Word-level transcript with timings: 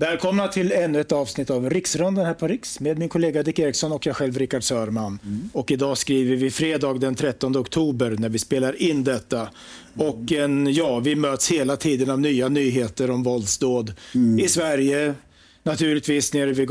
Välkomna 0.00 0.48
till 0.48 0.72
ännu 0.72 1.00
ett 1.00 1.12
avsnitt 1.12 1.50
av 1.50 1.70
Riksronden 1.70 2.26
här 2.26 2.34
på 2.34 2.48
Riks 2.48 2.80
med 2.80 2.98
min 2.98 3.08
kollega 3.08 3.42
Dick 3.42 3.58
Eriksson 3.58 3.92
och 3.92 4.06
jag 4.06 4.16
själv 4.16 4.38
Rickard 4.38 4.62
Sörman. 4.62 5.18
Mm. 5.24 5.50
Och 5.52 5.70
idag 5.70 5.98
skriver 5.98 6.36
vi 6.36 6.50
fredag 6.50 6.94
den 6.94 7.14
13 7.14 7.56
oktober 7.56 8.16
när 8.18 8.28
vi 8.28 8.38
spelar 8.38 8.82
in 8.82 9.04
detta. 9.04 9.48
Och 9.96 10.32
en, 10.32 10.74
ja, 10.74 10.98
vi 10.98 11.14
möts 11.14 11.50
hela 11.50 11.76
tiden 11.76 12.10
av 12.10 12.20
nya 12.20 12.48
nyheter 12.48 13.10
om 13.10 13.22
våldsdåd 13.22 13.94
mm. 14.14 14.38
i 14.38 14.48
Sverige, 14.48 15.14
Naturligtvis 15.62 16.32
nere 16.32 16.52
vid 16.52 16.70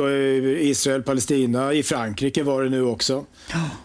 Israel, 0.61 1.03
Palestina. 1.03 1.73
I 1.73 1.83
Frankrike 1.83 2.43
var 2.43 2.63
det 2.63 2.69
nu 2.69 2.83
också. 2.83 3.25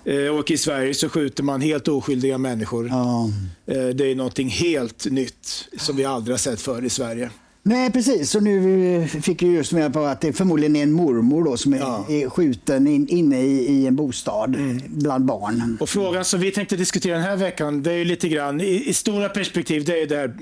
Oh. 0.04 0.38
Och 0.38 0.50
i 0.50 0.56
Sverige 0.56 0.94
så 0.94 1.08
skjuter 1.08 1.42
man 1.42 1.60
helt 1.60 1.88
oskyldiga 1.88 2.38
människor. 2.38 2.86
Oh. 2.86 3.28
Det 3.66 4.10
är 4.10 4.14
någonting 4.14 4.48
helt 4.48 5.06
nytt 5.10 5.68
som 5.78 5.96
vi 5.96 6.04
aldrig 6.04 6.32
har 6.32 6.38
sett 6.38 6.60
förr 6.60 6.84
i 6.84 6.90
Sverige. 6.90 7.30
Nej, 7.66 7.92
precis. 7.92 8.34
Och 8.34 8.42
nu 8.42 9.08
fick 9.08 9.42
vi 9.42 9.46
just 9.46 9.72
med 9.72 9.92
på 9.92 10.00
att 10.00 10.20
det 10.20 10.32
förmodligen 10.32 10.76
är 10.76 10.82
en 10.82 10.92
mormor 10.92 11.44
då 11.44 11.56
som 11.56 11.72
är, 11.72 11.78
ja. 11.78 12.06
är 12.08 12.28
skjuten 12.28 12.86
in, 12.86 13.08
inne 13.08 13.40
i, 13.40 13.72
i, 13.72 13.86
en 13.86 13.96
bostad 13.96 14.54
mm. 14.54 14.82
bland 14.86 15.24
barn. 15.24 15.76
Och 15.80 15.88
frågan 15.88 16.24
som 16.24 16.40
vi 16.40 16.50
tänkte 16.50 16.76
diskutera 16.76 17.14
den 17.14 17.22
här 17.22 17.36
veckan, 17.36 17.82
det 17.82 17.92
är 17.92 17.96
ju 17.96 18.04
lite 18.04 18.28
grann 18.28 18.60
i, 18.60 18.88
i 18.88 18.94
stora 18.94 19.28
perspektiv, 19.28 19.84
det 19.84 20.02
är 20.02 20.06
det 20.06 20.16
här 20.16 20.36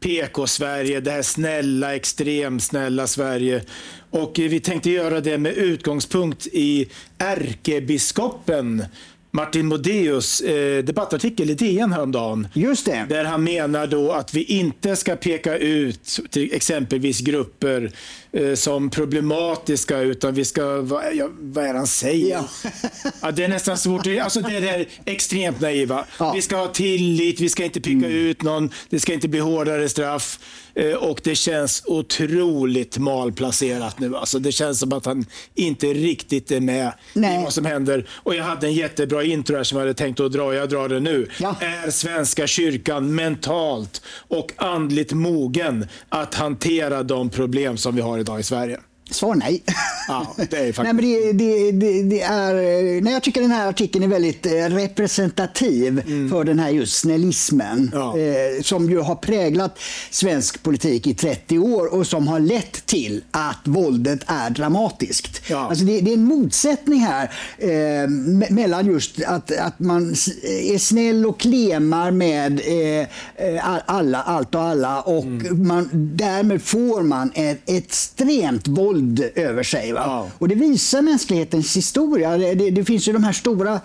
PK-Sverige, 0.00 1.00
det 1.00 1.10
här 1.10 1.22
snälla, 1.22 1.94
extremsnälla 1.94 3.06
Sverige. 3.06 3.62
Och 4.10 4.32
vi 4.36 4.60
tänkte 4.60 4.90
göra 4.90 5.20
det 5.20 5.38
med 5.38 5.52
utgångspunkt 5.52 6.46
i 6.46 6.88
ärkebiskopen 7.18 8.84
Martin 9.30 9.66
Modéus 9.66 10.40
eh, 10.40 10.84
debattartikel 10.84 11.50
i 11.50 11.54
DN 11.54 11.92
häromdagen. 11.92 12.48
Just 12.54 12.86
det. 12.86 13.06
Där 13.08 13.24
han 13.24 13.44
menar 13.44 13.86
då 13.86 14.12
att 14.12 14.34
vi 14.34 14.42
inte 14.42 14.96
ska 14.96 15.16
peka 15.16 15.56
ut 15.56 16.20
till 16.30 16.54
exempelvis 16.54 17.20
grupper 17.20 17.92
eh, 18.32 18.54
som 18.54 18.90
problematiska 18.90 19.98
utan 19.98 20.34
vi 20.34 20.44
ska, 20.44 20.80
vad, 20.80 21.02
ja, 21.14 21.28
vad 21.40 21.64
är 21.64 21.72
det 21.72 21.78
han 21.78 21.86
säger? 21.86 22.30
Ja. 22.30 22.70
ja. 23.22 23.30
det 23.30 23.44
är 23.44 23.48
nästan 23.48 23.78
svårt, 23.78 24.06
alltså 24.06 24.40
det 24.40 24.56
är 24.56 24.86
extremt 25.04 25.60
naiva. 25.60 26.04
Ja. 26.18 26.32
Vi 26.32 26.42
ska 26.42 26.56
ha 26.56 26.68
tillit, 26.68 27.40
vi 27.40 27.48
ska 27.48 27.64
inte 27.64 27.80
peka 27.80 27.96
mm. 27.96 28.10
ut 28.10 28.42
någon, 28.42 28.70
det 28.90 29.00
ska 29.00 29.12
inte 29.12 29.28
bli 29.28 29.40
hårdare 29.40 29.88
straff. 29.88 30.38
Eh, 30.78 30.94
och 30.94 31.20
det 31.24 31.34
känns 31.34 31.82
otroligt 31.86 32.98
malplacerat 32.98 34.00
nu. 34.00 34.16
Alltså 34.16 34.38
det 34.38 34.52
känns 34.52 34.80
som 34.80 34.92
att 34.92 35.06
han 35.06 35.26
inte 35.54 35.86
riktigt 35.86 36.50
är 36.50 36.60
med 36.60 36.92
Nej. 37.12 37.40
i 37.40 37.44
vad 37.44 37.52
som 37.52 37.64
händer. 37.64 38.08
Och 38.10 38.34
jag 38.34 38.44
hade 38.44 38.66
en 38.66 38.74
jättebra 38.74 39.17
intro 39.22 39.56
här 39.56 39.64
som 39.64 39.78
jag 39.78 39.82
hade 39.82 39.94
tänkt 39.94 40.20
att 40.20 40.32
dra. 40.32 40.54
Jag 40.54 40.68
drar 40.68 40.88
det 40.88 41.00
nu. 41.00 41.28
Ja. 41.40 41.56
Är 41.60 41.90
Svenska 41.90 42.46
kyrkan 42.46 43.14
mentalt 43.14 44.02
och 44.28 44.52
andligt 44.56 45.12
mogen 45.12 45.86
att 46.08 46.34
hantera 46.34 47.02
de 47.02 47.30
problem 47.30 47.76
som 47.76 47.96
vi 47.96 48.02
har 48.02 48.18
idag 48.18 48.40
i 48.40 48.42
Sverige? 48.42 48.80
Svar 49.10 49.34
nej. 49.34 49.62
Ja, 50.08 50.26
faktiskt. 50.36 50.78
nej, 50.78 50.92
men 50.92 50.96
det, 50.96 51.32
det, 51.32 51.72
det, 51.72 52.02
det, 52.02 52.22
är, 52.22 52.54
nej, 53.00 53.12
jag 53.12 53.22
tycker 53.22 53.40
den 53.40 53.50
här 53.50 53.68
artikeln 53.68 54.04
är 54.04 54.08
väldigt 54.08 54.46
eh, 54.46 54.50
representativ 54.52 56.02
mm. 56.06 56.30
för 56.30 56.44
den 56.44 56.58
här 56.58 56.70
just 56.70 56.94
snällismen 56.94 57.90
ja. 57.94 58.18
eh, 58.18 58.62
som 58.62 58.90
ju 58.90 58.98
har 58.98 59.14
präglat 59.14 59.78
svensk 60.10 60.62
politik 60.62 61.06
i 61.06 61.14
30 61.14 61.58
år 61.58 61.94
och 61.94 62.06
som 62.06 62.28
har 62.28 62.40
lett 62.40 62.86
till 62.86 63.24
att 63.30 63.60
våldet 63.64 64.20
är 64.26 64.50
dramatiskt. 64.50 65.42
Ja. 65.50 65.58
Alltså 65.58 65.84
det, 65.84 65.98
är 65.98 66.08
en 66.12 66.24
motsättning 66.24 67.00
här 67.00 67.30
eh, 67.58 68.08
mellan 68.50 68.86
just 68.86 69.22
att, 69.22 69.58
att 69.58 69.78
man 69.78 70.10
är 70.10 70.78
snäll 70.78 71.26
och 71.26 71.40
klemar 71.40 72.10
med 72.10 72.60
eh, 72.60 73.06
eh 73.46 73.80
alla, 73.86 74.22
allt 74.22 74.54
och 74.54 74.62
alla 74.62 75.00
och 75.00 75.24
mm. 75.24 75.66
man, 75.66 75.88
därmed 75.92 76.62
får 76.62 77.02
man 77.02 77.30
ett 77.34 77.62
extremt 77.66 78.68
våld 78.68 78.97
våld 78.98 79.30
över 79.34 79.62
sig. 79.62 79.88
Ja. 79.88 80.28
Och 80.38 80.48
det 80.48 80.54
visar 80.54 81.02
mänsklighetens 81.02 81.76
historia. 81.76 82.38
Det, 82.38 82.54
det, 82.54 82.70
det, 82.70 82.84
finns 82.84 83.08
ju 83.08 83.12
de 83.12 83.24
här 83.24 83.32
stora 83.32 83.80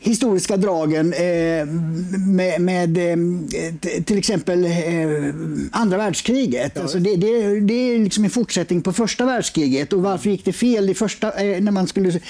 historiska 0.00 0.56
dragen 0.56 1.12
eh, 1.12 1.66
med, 2.28 2.60
med 2.60 2.98
eh, 2.98 4.02
till 4.04 4.18
exempel 4.18 4.64
eh, 4.64 4.70
andra 5.72 5.96
världskriget. 5.96 6.72
Ja. 6.74 6.82
Alltså 6.82 6.98
det, 6.98 7.16
det, 7.16 7.60
det, 7.60 7.74
är 7.74 7.98
liksom 7.98 8.24
en 8.24 8.30
fortsättning 8.30 8.82
på 8.82 8.92
första 8.92 9.24
världskriget. 9.24 9.92
Och 9.92 10.02
varför 10.02 10.30
gick 10.30 10.44
det 10.44 10.52
fel 10.52 10.90
i 10.90 10.94
första, 10.94 11.32
eh, 11.32 11.60
när 11.60 11.72
man 11.72 11.86
skulle 11.86 12.20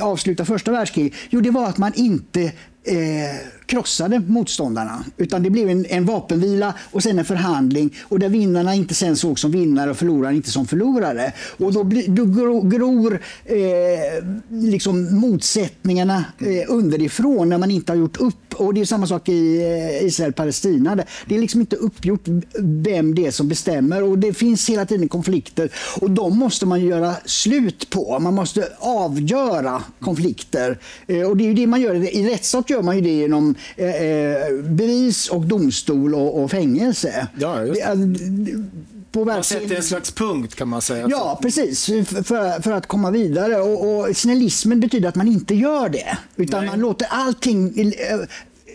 avsluta 0.00 0.44
första 0.44 0.70
världskriget? 0.70 1.12
Jo, 1.30 1.40
det 1.40 1.50
var 1.50 1.68
att 1.68 1.78
man 1.78 1.92
inte 1.94 2.42
eh, 2.84 3.36
krossade 3.72 4.20
motståndarna. 4.20 5.04
Utan 5.16 5.42
det 5.42 5.50
blev 5.50 5.68
en, 5.68 5.86
en, 5.88 6.04
vapenvila 6.04 6.74
och 6.90 7.02
sen 7.02 7.18
en 7.18 7.24
förhandling 7.24 7.94
och 8.02 8.18
där 8.18 8.28
vinnarna 8.28 8.74
inte 8.74 8.94
sen 8.94 9.16
såg 9.16 9.38
som 9.38 9.50
vinnare 9.50 9.90
och 9.90 9.96
förlorarna 9.96 10.36
inte 10.36 10.50
som 10.50 10.66
förlorare. 10.66 11.32
Och 11.56 11.72
då, 11.72 11.84
bli, 11.84 12.06
då 12.06 12.60
gror 12.60 13.20
eh, 13.44 14.24
liksom 14.48 15.16
motsättningarna 15.16 16.24
eh, 16.38 16.64
underifrån 16.68 17.48
när 17.48 17.58
man 17.58 17.70
inte 17.70 17.92
har 17.92 17.96
gjort 17.96 18.16
upp. 18.16 18.54
Och 18.54 18.74
Det 18.74 18.80
är 18.80 18.84
samma 18.84 19.06
sak 19.06 19.28
i 19.28 19.62
eh, 19.62 20.06
Israel-Palestina. 20.06 20.98
Det 21.26 21.34
är 21.36 21.40
liksom 21.40 21.60
inte 21.60 21.76
uppgjort 21.76 22.24
vem 22.58 23.14
det 23.14 23.26
är 23.26 23.30
som 23.30 23.48
bestämmer 23.48 24.02
och 24.02 24.18
det 24.18 24.34
finns 24.34 24.70
hela 24.70 24.86
tiden 24.86 25.08
konflikter 25.08 25.70
och 26.00 26.10
de 26.10 26.38
måste 26.38 26.66
man 26.66 26.80
göra 26.80 27.14
slut 27.24 27.90
på. 27.90 28.18
Man 28.18 28.34
måste 28.34 28.68
avgöra 28.78 29.82
konflikter. 30.00 30.78
Eh, 31.06 31.22
och 31.22 31.36
Det 31.36 31.48
är 31.48 31.54
det 31.54 31.66
man 31.66 31.80
gör 31.80 31.94
i 31.94 32.30
rättsstat 32.30 32.70
gör 32.70 32.82
man 32.82 32.96
ju 32.96 33.02
det 33.02 33.12
genom 33.22 33.54
eh, 33.76 34.02
eh, 34.02 34.52
bevis 34.62 35.28
och 35.28 35.46
domstol 35.46 36.14
och, 36.14 36.42
och 36.42 36.50
fängelse. 36.50 37.28
Ja, 37.38 37.64
just 37.64 37.82
det. 37.84 38.64
På 39.12 39.24
man 39.24 39.44
sätter 39.44 39.76
en 39.76 39.82
slags 39.82 40.10
punkt 40.10 40.54
kan 40.54 40.68
man 40.68 40.82
säga. 40.82 41.06
Ja, 41.10 41.38
precis. 41.42 41.86
För, 41.86 42.62
för 42.62 42.72
att 42.72 42.86
komma 42.86 43.10
vidare. 43.10 43.60
Och, 43.60 44.08
och 44.08 44.16
snällismen 44.16 44.80
betyder 44.80 45.08
att 45.08 45.14
man 45.14 45.28
inte 45.28 45.54
gör 45.54 45.88
det. 45.88 46.18
Utan 46.36 46.60
Nej. 46.60 46.70
man 46.70 46.80
låter 46.80 47.06
allting 47.10 47.78
eh, 47.78 48.18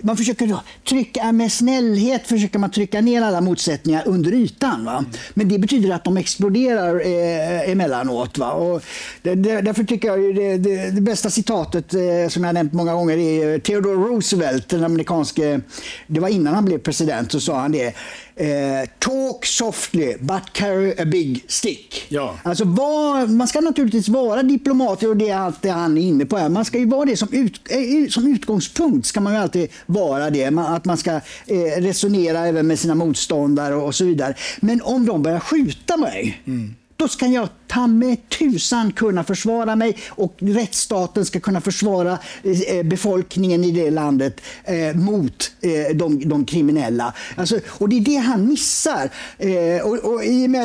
man 0.02 0.18
försöker 0.18 0.59
trycka, 0.90 1.31
med 1.31 1.52
snällhet 1.52 2.28
försöker 2.28 2.59
man 2.59 2.72
trycka 2.72 3.02
ner 3.02 3.22
alla 3.22 3.41
motsättningar 3.41 4.03
under 4.06 4.34
ytan. 4.34 4.85
Va? 4.85 5.06
Men 5.34 5.50
det 5.50 5.59
betyder 5.59 5.96
att 5.96 6.03
de 6.03 6.18
exploderar 6.18 7.00
eh, 7.00 7.72
emellanåt. 7.72 8.38
Va? 8.38 8.52
Och 8.52 8.84
det, 9.22 9.35
det, 9.35 9.62
därför 9.62 9.84
tycker 9.84 10.08
jag 10.08 10.35
det, 10.35 10.58
det, 10.58 10.91
det 10.91 11.02
bästa 11.02 11.30
citatet 11.30 11.94
eh, 11.94 12.30
som 12.30 12.44
jag 12.44 12.53
nämnt 12.53 12.74
många 12.74 12.94
gånger 12.94 13.18
är 13.18 13.59
Theodore 13.59 13.96
Roosevelt, 13.96 14.69
den 14.69 14.84
amerikanske, 14.84 15.62
det 16.08 16.19
var 16.19 16.29
innan 16.29 16.53
han 16.53 16.66
blev 16.66 16.78
president, 16.78 17.31
så 17.31 17.40
sa 17.40 17.59
han 17.59 17.72
det. 17.72 17.96
Eh, 18.40 18.90
talk 19.00 19.46
softly 19.46 20.16
but 20.20 20.53
carry 20.53 20.96
a 20.98 21.06
big 21.06 21.46
stick. 21.48 22.06
Ja. 22.09 22.36
Alltså 22.44 22.64
var, 22.64 23.28
man 23.28 23.48
ska 23.48 23.62
naturligtvis 23.62 24.09
vara 24.09 24.44
diplomat 24.44 25.03
och 25.03 25.18
det 25.18 25.30
är 25.30 25.38
allt 25.38 25.62
det 25.62 25.70
han 25.70 25.98
är 25.98 26.02
inne 26.02 26.25
på 26.25 26.38
här. 26.38 26.50
Man 26.50 26.66
ska 26.66 26.78
ju 26.78 26.86
vara 26.86 27.06
det 27.06 27.18
som, 27.18 27.28
ut, 27.31 27.62
eh, 27.70 28.09
som 28.09 28.28
utgångspunkt 28.28 29.08
ska 29.08 29.22
man 29.22 29.34
ju 29.34 29.40
alltid 29.40 29.70
vara 29.86 30.30
det. 30.30 30.46
Att 30.46 30.86
man 30.86 30.97
ska 30.97 31.12
eh, 31.12 31.81
resonera 31.81 32.47
även 32.47 32.68
med 32.68 32.80
sina 32.80 32.96
motståndare 32.96 33.76
och 33.76 33.96
så 33.96 34.06
vidare. 34.06 34.36
Men 34.59 34.81
om 34.81 35.06
de 35.06 35.24
börjar 35.24 35.40
skjuta 35.40 35.97
mig 35.97 36.42
mm 36.46 36.76
då 36.97 37.08
ska 37.08 37.25
jag 37.25 37.50
ta 37.68 37.88
med 37.88 38.30
tusan 38.30 38.91
kunna 38.91 39.24
försvara 39.24 39.75
mig 39.75 39.97
och 40.09 40.35
rättsstaten 40.40 41.25
ska 41.25 41.40
kunna 41.40 41.62
försvara 41.62 42.19
eh, 42.44 42.84
befolkningen 42.84 43.63
i 43.63 43.72
det 43.72 43.91
landet 43.91 44.41
eh, 44.63 44.96
mot 44.96 45.52
eh, 45.62 45.96
de, 45.96 46.30
de, 46.30 46.46
kriminella. 46.46 47.13
Alltså, 47.35 47.59
och 47.68 47.90
det 47.90 47.97
är 47.97 48.02
det 48.02 48.18
han 48.18 48.47
missar. 48.47 49.09
Eh, 49.38 49.85
och, 49.85 50.13
och 50.13 50.22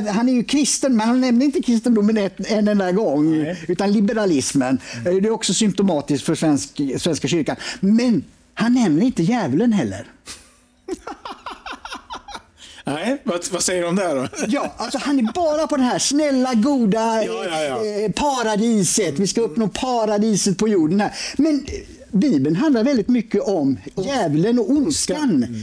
han 0.09 0.28
är 0.28 0.32
ju 0.32 0.44
kristen, 0.44 0.97
men 0.97 1.09
han 1.09 1.20
nämner 1.20 1.44
inte 1.44 1.62
kristendomen 1.62 2.31
en 2.37 2.69
enda 2.69 2.93
gång, 2.93 3.43
Nej. 3.43 3.64
utan 3.69 3.93
liberalismen. 3.93 4.78
Mm. 5.06 5.22
Det 5.22 5.28
är 5.28 5.32
också 5.32 5.54
symptomatiskt 5.54 6.26
för 6.26 6.34
svensk, 6.34 6.81
Svenska 6.99 7.28
kyrkan. 7.28 7.56
Men 7.81 8.25
han 8.54 8.75
nämner 8.75 9.06
inte 9.06 9.22
djävulen 9.22 9.72
heller. 9.72 10.06
Nej, 12.84 13.22
vad, 13.25 13.41
vad 13.53 13.62
säger 13.62 13.82
de 13.82 13.97
där 13.97 14.15
då? 14.15 14.28
Ja, 14.48 14.75
alltså 14.76 14.98
han 14.98 15.19
är 15.19 15.32
bara 15.32 15.66
på 15.66 15.76
det 15.76 15.82
här 15.82 15.98
snälla, 15.98 16.54
goda 16.54 17.25
ja, 17.25 17.44
ja, 17.50 17.62
ja. 17.62 17.84
Eh, 17.84 18.11
paradiset. 18.11 19.19
Vi 19.19 19.26
ska 19.26 19.40
uppnå 19.40 19.69
paradiset 19.69 20.58
på 20.58 20.69
jorden. 20.69 21.00
Här. 21.00 21.12
Men 21.37 21.55
eh, 21.55 21.73
Bibeln 22.11 22.56
handlar 22.56 22.84
väldigt 22.84 23.08
mycket 23.08 23.43
om 23.43 23.79
djävulen 23.96 24.58
och 24.58 24.70
ondskan. 24.70 25.44
Mm. 25.44 25.55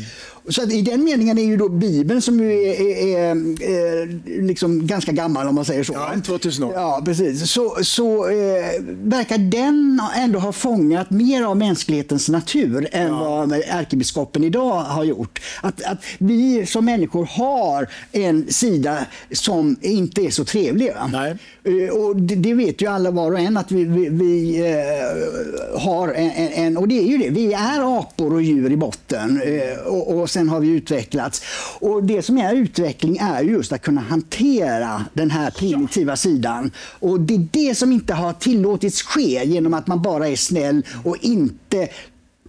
Så 0.49 0.63
i 0.63 0.81
den 0.81 1.03
meningen 1.03 1.37
är 1.37 1.43
ju 1.43 1.57
då 1.57 1.69
Bibeln, 1.69 2.21
som 2.21 2.39
ju 2.39 2.51
är, 2.51 2.81
är, 2.81 3.31
är, 3.63 4.19
liksom 4.41 4.87
ganska 4.87 5.11
gammal 5.11 5.47
om 5.47 5.55
man 5.55 5.65
säger 5.65 5.83
så. 5.83 5.93
Ja, 5.93 6.13
2000 6.25 6.63
år. 6.63 6.73
Ja, 6.73 7.01
precis. 7.05 7.51
Så, 7.51 7.77
så 7.81 8.29
eh, 8.29 8.81
verkar 9.03 9.37
den 9.37 10.01
ändå 10.15 10.39
ha 10.39 10.51
fångat 10.51 11.09
mer 11.09 11.43
av 11.43 11.57
mänsklighetens 11.57 12.29
natur 12.29 12.87
än 12.91 13.07
ja. 13.07 13.45
vad 13.45 13.53
ärkebiskopen 13.67 14.43
idag 14.43 14.81
har 14.81 15.03
gjort. 15.03 15.41
Att, 15.61 15.83
att 15.83 16.03
vi 16.17 16.65
som 16.65 16.85
människor 16.85 17.25
har 17.25 17.87
en 18.11 18.53
sida 18.53 18.97
som 19.31 19.75
inte 19.81 20.21
är 20.21 20.29
så 20.29 20.45
trevlig. 20.45 20.91
Nej. 21.11 21.35
Eh, 21.63 21.95
och 21.95 22.15
det, 22.15 22.35
det, 22.35 22.53
vet 22.53 22.81
ju 22.81 22.87
alla 22.87 23.11
var 23.11 23.31
och 23.31 23.39
en 23.39 23.57
att 23.57 23.71
vi, 23.71 23.83
vi, 23.83 24.09
vi 24.09 24.59
eh, 24.71 25.79
har 25.79 26.07
en, 26.07 26.31
en, 26.49 26.77
och 26.77 26.87
det 26.87 26.99
är 26.99 27.07
ju 27.07 27.17
det, 27.17 27.29
vi 27.29 27.53
är 27.53 27.99
apor 27.99 28.33
och 28.33 28.41
djur 28.41 28.71
i 28.71 28.77
botten. 28.77 29.41
Eh, 29.45 29.87
och, 29.87 30.19
och 30.19 30.29
sen 30.39 30.49
har 30.49 30.59
vi 30.59 30.67
utvecklats. 30.67 31.41
Och 31.79 32.03
det 32.03 32.21
som 32.21 32.37
är 32.37 32.55
utveckling 32.55 33.17
är 33.17 33.41
just 33.41 33.71
att 33.71 33.81
kunna 33.81 34.01
hantera 34.01 35.05
den 35.13 35.31
här 35.31 35.51
primitiva 35.51 36.11
ja. 36.11 36.15
sidan. 36.15 36.71
Och 36.99 37.19
det 37.19 37.33
är 37.33 37.47
det 37.51 37.75
som 37.75 37.91
inte 37.91 38.13
har 38.13 38.33
tillåtits 38.33 39.01
ske 39.01 39.41
genom 39.45 39.73
att 39.73 39.87
man 39.87 40.01
bara 40.01 40.27
är 40.27 40.35
snäll 40.35 40.85
och 41.03 41.17
inte 41.21 41.87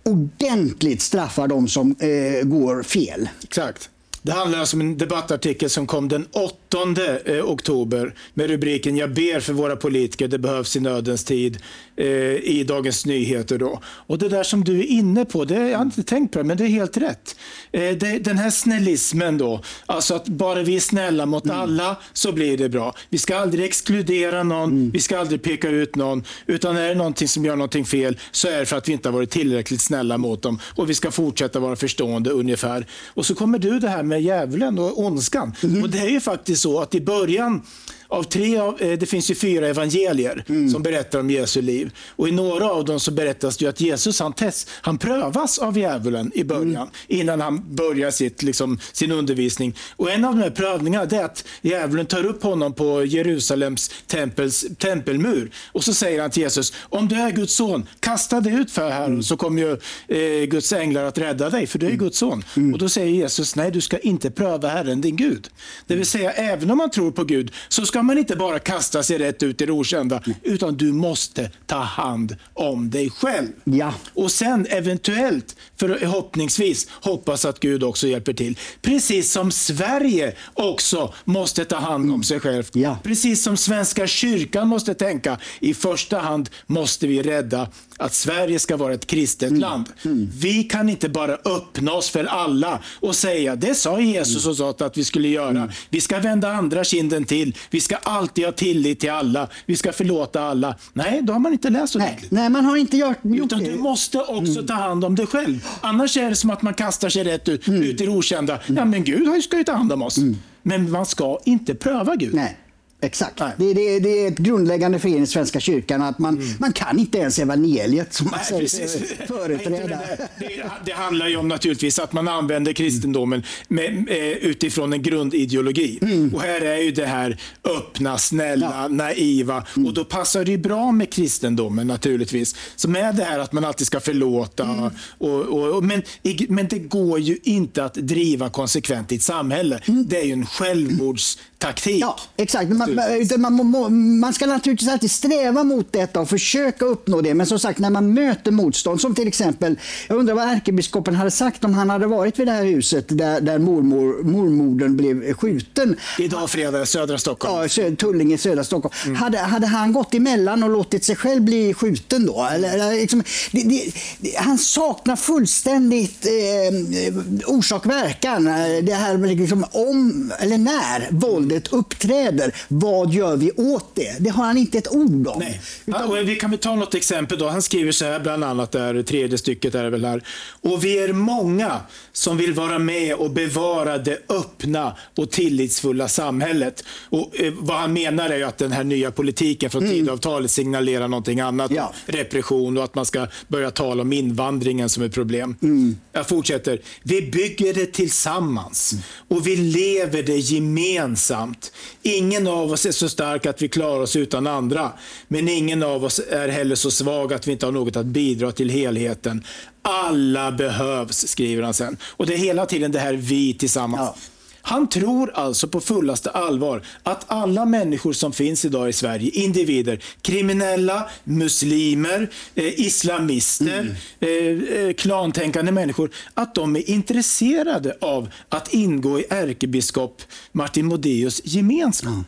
ordentligt 0.02 1.02
straffar 1.02 1.48
de 1.48 1.69
som 1.69 1.96
eh, 1.98 2.42
går 2.42 2.82
fel. 2.82 3.28
Exakt. 3.42 3.90
Det 4.22 4.32
handlar 4.32 4.58
alltså 4.58 4.76
om 4.76 4.81
en 4.81 4.98
debattartikel 4.98 5.70
som 5.70 5.86
kom 5.86 6.08
den 6.08 6.26
8 6.32 6.78
eh, 7.25 7.44
oktober 7.44 8.14
med 8.34 8.50
rubriken 8.50 8.96
“Jag 8.96 9.14
ber 9.14 9.40
för 9.40 9.52
våra 9.52 9.76
politiker, 9.76 10.28
det 10.28 10.38
behövs 10.38 10.76
i 10.76 10.81
nödens 10.81 11.25
tid” 11.25 11.58
eh, 12.00 12.06
i 12.50 12.64
Dagens 12.69 13.06
Nyheter. 13.06 13.58
Då. 13.58 13.81
Och 13.85 14.19
det 14.19 14.29
där 14.29 14.43
som 14.43 14.64
du 14.64 14.79
är 14.79 14.85
inne 14.85 15.25
på, 15.25 15.44
det, 15.44 15.69
jag 15.69 15.79
har 15.79 15.85
inte 15.85 16.02
tänkt 16.02 16.32
på 16.32 16.38
det, 16.38 16.44
men 16.44 16.56
det 16.56 16.64
är 16.64 16.69
helt 16.69 16.97
rätt. 16.97 17.37
Eh, 17.73 17.81
det, 17.81 18.19
den 18.19 18.38
här 18.38 18.50
snällismen 18.50 19.38
då, 19.38 19.62
alltså 19.87 20.14
att 20.14 20.29
bara 20.29 20.62
vi 20.62 20.76
är 20.76 20.81
snälla 20.81 21.26
mot 21.26 21.44
mm. 21.44 21.61
alla 21.61 21.97
så 22.12 22.32
blir 22.32 22.58
det 22.58 22.69
bra. 22.69 22.94
Vi 23.08 23.19
ska 23.19 23.37
aldrig 23.37 23.64
exkludera 23.64 24.43
någon, 24.43 24.70
mm. 24.70 24.91
vi 24.91 25.00
ska 25.00 25.19
aldrig 25.19 25.43
peka 25.43 25.69
ut 25.69 25.97
någon, 25.97 26.25
utan 26.47 26.76
är 26.76 26.88
det 26.88 26.94
någonting 26.94 27.29
som 27.29 27.44
gör 27.44 27.56
någonting 27.56 27.85
fel 27.85 28.19
så 28.31 28.49
är 28.49 28.58
det 28.58 28.67
för 28.67 28.76
att 28.76 28.88
vi 28.88 28.93
inte 28.93 29.08
har 29.08 29.14
varit 29.14 29.31
tillräckligt 29.31 29.81
snälla 29.81 30.19
mot 30.19 30.43
dem 30.43 30.58
och 30.76 30.91
vi 30.91 30.94
ska 30.94 31.11
fortsätta 31.11 31.61
vara 31.61 31.76
förstående 31.76 32.31
ungefär. 32.31 32.87
Och 33.14 33.26
så 33.26 33.35
kommer 33.35 33.58
du 33.58 33.79
det 33.79 33.88
här 33.88 34.03
med 34.03 34.23
djävulen 34.23 34.79
och 34.79 34.99
ondskan. 34.99 35.55
Mm. 35.62 35.82
Och 35.82 35.91
det 35.91 35.99
är 35.99 36.11
ju 36.11 36.20
faktiskt 36.20 36.62
så 36.62 36.81
att 36.81 36.94
i 36.94 37.00
början 37.00 37.62
av 38.10 38.22
tre 38.22 38.58
av, 38.58 38.82
eh, 38.82 38.98
det 38.98 39.06
finns 39.06 39.30
ju 39.30 39.34
fyra 39.34 39.68
evangelier 39.68 40.44
mm. 40.48 40.70
som 40.70 40.82
berättar 40.82 41.20
om 41.20 41.30
Jesu 41.30 41.62
liv. 41.62 41.90
Och 42.16 42.28
I 42.28 42.32
några 42.32 42.70
av 42.70 42.84
dem 42.84 43.00
så 43.00 43.10
berättas 43.10 43.56
det 43.56 43.66
att 43.66 43.80
Jesus 43.80 44.20
han, 44.20 44.32
test, 44.32 44.70
han 44.72 44.98
prövas 44.98 45.58
av 45.58 45.78
djävulen 45.78 46.32
i 46.34 46.44
början 46.44 46.66
mm. 46.74 46.88
innan 47.08 47.40
han 47.40 47.74
börjar 47.74 48.10
sitt, 48.10 48.42
liksom, 48.42 48.78
sin 48.92 49.12
undervisning. 49.12 49.76
Och 49.96 50.10
En 50.10 50.24
av 50.24 50.36
de 50.36 50.42
här 50.42 50.50
prövningarna 50.50 51.04
är 51.04 51.24
att 51.24 51.44
djävulen 51.62 52.06
tar 52.06 52.26
upp 52.26 52.42
honom 52.42 52.72
på 52.72 53.04
Jerusalems 53.04 53.90
tempels, 54.06 54.64
tempelmur 54.78 55.50
och 55.72 55.84
så 55.84 55.94
säger 55.94 56.20
han 56.20 56.30
till 56.30 56.42
Jesus, 56.42 56.72
om 56.80 57.08
du 57.08 57.16
är 57.16 57.30
Guds 57.30 57.54
son, 57.54 57.88
kasta 58.00 58.40
dig 58.40 58.54
ut 58.54 58.70
för 58.70 58.90
här 58.90 59.06
mm. 59.06 59.22
så 59.22 59.36
kommer 59.36 59.62
ju 59.62 59.72
eh, 60.08 60.46
Guds 60.46 60.72
änglar 60.72 61.04
att 61.04 61.18
rädda 61.18 61.50
dig, 61.50 61.66
för 61.66 61.78
du 61.78 61.86
är 61.86 61.90
mm. 61.90 61.98
Guds 61.98 62.18
son. 62.18 62.44
Mm. 62.56 62.72
Och 62.72 62.78
Då 62.78 62.88
säger 62.88 63.10
Jesus, 63.10 63.56
nej 63.56 63.70
du 63.70 63.80
ska 63.80 63.98
inte 63.98 64.30
pröva 64.30 64.68
Herren 64.68 65.00
din 65.00 65.16
Gud. 65.16 65.48
Det 65.86 65.96
vill 65.96 66.06
säga, 66.06 66.32
även 66.32 66.70
om 66.70 66.78
man 66.78 66.90
tror 66.90 67.10
på 67.10 67.24
Gud 67.24 67.52
så 67.68 67.86
ska 67.86 68.00
man 68.06 68.19
inte 68.19 68.37
bara 68.37 68.58
kasta 68.58 69.02
sig 69.02 69.19
rätt 69.19 69.43
ut 69.43 69.61
i 69.61 69.67
det 69.67 69.73
okända, 69.73 70.23
utan 70.43 70.76
du 70.76 70.93
måste 70.93 71.50
ta 71.67 71.79
hand 71.79 72.37
om 72.55 72.91
dig 72.91 73.11
själv. 73.11 73.49
Ja. 73.64 73.94
Och 74.14 74.32
sen 74.32 74.67
eventuellt, 74.70 75.56
förhoppningsvis, 75.76 76.88
hoppas 76.91 77.44
att 77.44 77.61
Gud 77.61 77.82
också 77.82 78.06
hjälper 78.06 78.32
till. 78.32 78.58
Precis 78.82 79.32
som 79.32 79.50
Sverige 79.50 80.35
också 80.55 81.14
måste 81.25 81.64
ta 81.64 81.76
hand 81.76 82.05
om 82.05 82.11
mm. 82.11 82.23
sig 82.23 82.41
själv. 82.41 82.64
Ja. 82.73 82.99
Precis 83.02 83.43
som 83.43 83.56
Svenska 83.56 84.06
kyrkan 84.06 84.69
måste 84.69 84.94
tänka, 84.94 85.38
i 85.61 85.75
första 85.75 86.19
hand 86.19 86.50
måste 86.67 87.06
vi 87.06 87.23
rädda 87.23 87.69
att 88.00 88.14
Sverige 88.14 88.58
ska 88.58 88.76
vara 88.76 88.94
ett 88.94 89.06
kristet 89.06 89.49
mm. 89.49 89.61
land. 89.61 89.88
Mm. 90.05 90.31
Vi 90.38 90.64
kan 90.64 90.88
inte 90.88 91.08
bara 91.08 91.35
öppna 91.35 91.93
oss 91.93 92.11
för 92.11 92.25
alla 92.25 92.79
och 93.00 93.17
säga, 93.17 93.56
det 93.56 93.75
sa 93.75 94.00
Jesus 94.00 94.47
och 94.47 94.56
sa 94.56 94.70
att 94.70 94.99
vi 94.99 95.05
skulle 95.05 95.29
göra. 95.29 95.50
Mm. 95.50 95.70
Vi 95.91 96.00
ska 96.00 96.19
vända 96.19 96.52
andra 96.52 96.85
kinden 96.85 97.25
till. 97.25 97.56
Vi 97.70 97.81
ska 97.81 97.97
alltid 97.97 98.44
ha 98.44 98.52
tillit 98.52 99.00
till 99.00 99.11
alla. 99.11 99.49
Vi 99.67 99.76
ska 99.76 99.93
förlåta 99.93 100.43
alla. 100.43 100.75
Nej, 100.93 101.23
då 101.23 101.32
har 101.32 101.41
man 101.41 101.52
inte 101.52 101.70
läst 101.70 101.97
ordentligt. 101.97 102.31
Nej, 102.31 102.49
man 102.49 102.64
har 102.64 102.76
inte 102.76 102.97
gjort, 102.97 103.19
gjort 103.23 103.47
Utan 103.47 103.64
du 103.64 103.75
måste 103.76 104.19
också 104.19 104.53
mm. 104.53 104.67
ta 104.67 104.75
hand 104.75 105.05
om 105.05 105.14
dig 105.14 105.26
själv. 105.26 105.67
Annars 105.81 106.17
är 106.17 106.31
det 106.31 106.37
som 106.37 106.50
att 106.50 106.62
man 106.62 106.75
kastar 106.75 107.08
sig 107.08 107.25
rätt 107.25 107.49
ut, 107.49 107.69
mm. 107.69 107.82
ut 107.82 108.00
i 108.00 108.05
det 108.05 108.11
okända. 108.11 108.58
Ja, 108.67 108.85
men 108.85 109.05
Gud 109.05 109.44
ska 109.44 109.56
ju 109.56 109.64
ta 109.64 109.73
hand 109.73 109.93
om 109.93 110.03
oss. 110.03 110.19
Mm. 110.19 110.37
Men 110.62 110.91
man 110.91 111.06
ska 111.06 111.38
inte 111.44 111.75
pröva 111.75 112.17
Gud. 112.17 112.35
Nej. 112.35 112.56
Exakt. 113.02 113.38
Det, 113.56 113.75
det, 113.75 114.00
det, 114.00 114.25
är 114.25 114.29
ett 114.29 114.38
grundläggande 114.38 114.99
fel 114.99 115.23
i 115.23 115.26
Svenska 115.26 115.61
kyrkan 115.61 116.02
att 116.02 116.19
man, 116.19 116.35
mm. 116.35 116.55
man 116.58 116.73
kan 116.73 116.99
inte 116.99 117.19
ens 117.19 117.38
evangeliet 117.38 118.14
som 118.14 118.26
man 118.31 118.41
Nej, 118.50 118.69
säger 118.69 119.26
företräda. 119.26 119.99
Det, 120.38 120.62
det, 120.85 120.93
handlar 120.93 121.29
ju 121.29 121.37
om 121.37 121.49
naturligtvis 121.49 121.99
att 121.99 122.12
man 122.12 122.29
använder 122.29 122.73
kristendomen 122.73 123.43
med, 123.69 124.08
utifrån 124.41 124.93
en 124.93 125.02
grundideologi. 125.02 125.99
Mm. 126.02 126.35
Och 126.35 126.43
här 126.43 126.61
är 126.61 126.76
ju 126.76 126.91
det 126.91 127.06
här 127.06 127.41
öppna, 127.64 128.19
snälla, 128.19 128.73
ja. 128.82 128.88
naiva. 128.88 129.67
Mm. 129.76 129.87
Och 129.87 129.94
då 129.94 130.05
passar 130.05 130.44
det 130.44 130.50
ju 130.50 130.58
bra 130.58 130.93
med 130.93 131.12
kristendomen 131.12 131.87
naturligtvis. 131.87 132.56
Så 132.76 132.88
med 132.88 133.14
det 133.14 133.25
här 133.25 133.38
att 133.38 133.53
man 133.53 133.64
alltid 133.64 133.87
ska 133.87 134.00
förlåta. 134.00 134.64
Mm. 134.64 134.91
Och, 135.19 135.41
och, 135.41 135.76
och, 135.76 135.85
men, 135.85 136.03
men 136.49 136.69
det 136.69 136.79
går 136.79 137.19
ju 137.19 137.38
inte 137.43 137.85
att 137.85 137.94
driva 137.94 138.50
konsekvent 138.50 139.12
i 139.12 139.17
ett 139.17 139.23
samhälle. 139.23 139.81
Mm. 139.85 140.06
Det 140.08 140.20
är 140.20 140.25
ju 140.25 140.32
en 140.32 140.46
självmordstaktik. 140.46 142.03
Ja, 142.03 142.17
exakt. 142.37 142.70
Man, 142.70 142.89
man, 143.38 143.70
man, 143.70 144.19
man, 144.19 144.34
ska 144.34 144.46
naturligtvis 144.46 144.88
alltid 144.90 145.10
sträva 145.10 145.64
mot 145.64 145.92
detta 145.92 146.20
och 146.20 146.28
försöka 146.28 146.84
uppnå 146.84 147.20
det. 147.20 147.34
Men 147.34 147.46
som 147.46 147.58
sagt, 147.58 147.78
när 147.78 147.90
man 147.90 148.14
möter 148.14 148.50
motstånd, 148.50 149.00
som 149.00 149.14
till 149.14 149.28
exempel, 149.28 149.78
jag 150.08 150.19
undrar 150.19 150.34
vad 150.34 150.48
ärkebiskopen 150.48 151.14
hade 151.14 151.31
sagt 151.31 151.64
om 151.64 151.75
han 151.75 151.90
hade 151.90 152.06
varit 152.06 152.38
vid 152.38 152.46
det 152.46 152.52
här 152.52 152.64
huset 152.64 153.04
där, 153.08 153.40
där 153.40 153.58
mormor, 153.58 154.22
mormodern 154.22 154.96
blev 154.96 155.34
skjuten. 155.34 155.96
Idag 156.19 156.50
fredag, 156.50 156.87
södra 156.87 157.19
Stockholm. 157.19 157.69
Ja, 157.76 157.96
Tullinge, 157.96 158.38
södra 158.38 158.64
Stockholm. 158.64 158.94
Mm. 159.04 159.16
Hade, 159.16 159.38
hade 159.38 159.66
han 159.66 159.93
gått 159.93 160.14
emellan 160.14 160.62
och 160.62 160.70
låtit 160.70 161.04
sig 161.04 161.16
själv 161.16 161.43
bli 161.43 161.75
skjuten 161.75 162.26
då? 162.26 162.48
Eller, 162.52 162.93
liksom, 162.93 163.22
det, 163.52 163.62
det, 163.62 163.93
det, 164.19 164.36
han 164.36 164.58
saknar 164.58 165.16
fullständigt 165.16 166.26
eh, 166.26 167.46
orsak-verkan. 167.46 168.44
Det 168.82 168.94
här 168.94 169.19
liksom, 169.19 169.64
om 169.72 170.32
eller 170.40 170.58
när 170.58 171.08
våldet 171.10 171.69
uppträder 171.69 172.54
vad 172.81 173.12
gör 173.12 173.37
vi 173.37 173.53
åt 173.53 173.94
det? 173.94 174.17
Det 174.21 174.31
har 174.31 174.44
han 174.44 174.56
inte 174.56 174.79
ett 174.79 174.88
ord 174.88 175.27
om. 175.27 175.38
Nej. 175.38 175.61
Utan... 175.87 176.27
vi 176.27 176.37
kan 176.37 176.50
väl 176.50 176.59
ta 176.59 176.75
något 176.75 176.94
exempel. 176.94 177.38
Då. 177.38 177.49
Han 177.49 177.62
skriver 177.62 177.93
så 177.93 178.05
här, 178.05 178.21
bland 178.21 178.44
annat, 178.44 178.73
där, 178.73 179.03
tredje 179.03 179.38
stycket 179.38 179.75
är 179.75 179.91
väl 179.91 180.05
här. 180.05 180.25
Och 180.61 180.85
vi 180.85 180.99
är 180.99 181.12
många 181.12 181.81
som 182.12 182.37
vill 182.37 182.53
vara 182.53 182.79
med 182.79 183.15
och 183.15 183.31
bevara 183.31 183.99
det 183.99 184.19
öppna 184.29 184.97
och 185.17 185.31
tillitsfulla 185.31 186.09
samhället. 186.09 186.85
Och, 187.11 187.41
eh, 187.41 187.53
vad 187.59 187.77
han 187.77 187.93
menar 187.93 188.31
är 188.31 188.44
att 188.44 188.59
den 188.59 188.73
här 188.73 188.85
nya 188.85 189.11
politiken 189.11 189.71
från 189.71 189.82
mm. 189.82 189.94
Tidöavtalet 189.94 190.50
signalerar 190.50 191.09
någonting 191.09 191.41
annat. 191.41 191.71
Ja. 191.75 191.93
Repression 192.06 192.79
och 192.79 192.85
att 192.85 192.94
man 192.94 193.06
ska 193.06 193.27
börja 193.49 193.71
tala 193.71 194.03
om 194.03 194.12
invandringen 194.12 194.88
som 194.88 195.03
ett 195.03 195.15
problem. 195.15 195.56
Mm. 195.62 195.97
Jag 196.12 196.29
fortsätter. 196.29 196.81
Vi 197.03 197.23
bygger 197.23 197.75
det 197.75 197.87
tillsammans 197.87 198.93
mm. 198.93 199.05
och 199.29 199.47
vi 199.47 199.56
lever 199.56 200.23
det 200.23 200.37
gemensamt. 200.37 201.73
Ingen 202.03 202.47
av 202.47 202.69
oss 202.72 202.87
är 202.87 202.93
så 202.93 203.08
stark 203.08 203.46
att 203.46 203.62
vi 203.62 203.69
klarar 203.69 204.00
oss 204.00 204.17
utan 204.17 204.46
andra. 204.46 204.93
Men 205.28 205.49
ingen 205.49 205.82
av 205.82 206.05
oss 206.05 206.20
är 206.31 206.48
heller 206.48 206.74
så 206.74 206.91
svag 206.91 207.32
att 207.32 207.48
vi 207.48 207.53
inte 207.53 207.67
har 207.67 207.72
något 207.72 207.96
att 207.96 208.06
bidra 208.06 208.53
till 208.53 208.70
helheten. 208.70 209.44
Alla 209.82 210.53
behövs, 210.53 211.29
skriver 211.29 211.62
han 211.62 211.74
sen. 211.74 211.96
Och 212.05 212.27
det 212.27 212.34
är 212.34 212.39
hela 212.39 212.67
tiden 212.67 212.93
det 212.93 212.98
här 212.98 213.15
vi 213.15 213.55
tillsammans. 213.55 214.00
Ja. 214.00 214.17
Han 214.62 214.89
tror 214.89 215.31
alltså 215.34 215.69
på 215.69 215.81
fullaste 215.81 216.31
allvar 216.31 216.82
att 217.03 217.24
alla 217.27 217.65
människor 217.65 218.12
som 218.12 218.32
finns 218.32 218.65
idag 218.65 218.89
i 218.89 218.93
Sverige, 218.93 219.31
individer, 219.31 220.03
kriminella, 220.22 221.10
muslimer, 221.24 222.31
eh, 222.55 222.81
islamister, 222.81 223.94
mm. 224.20 224.65
eh, 224.70 224.81
eh 224.81 224.93
klantänkande 224.93 225.72
människor, 225.72 226.10
att 226.34 226.55
de 226.55 226.77
är 226.77 226.91
intresserade 226.91 227.96
av 228.00 228.29
att 228.48 228.74
ingå 228.74 229.20
i 229.20 229.24
ärkebiskop 229.31 230.22
Martin 230.53 230.86
Modéus 230.86 231.41
gemenskap. 231.44 232.12
Mm. 232.12 232.24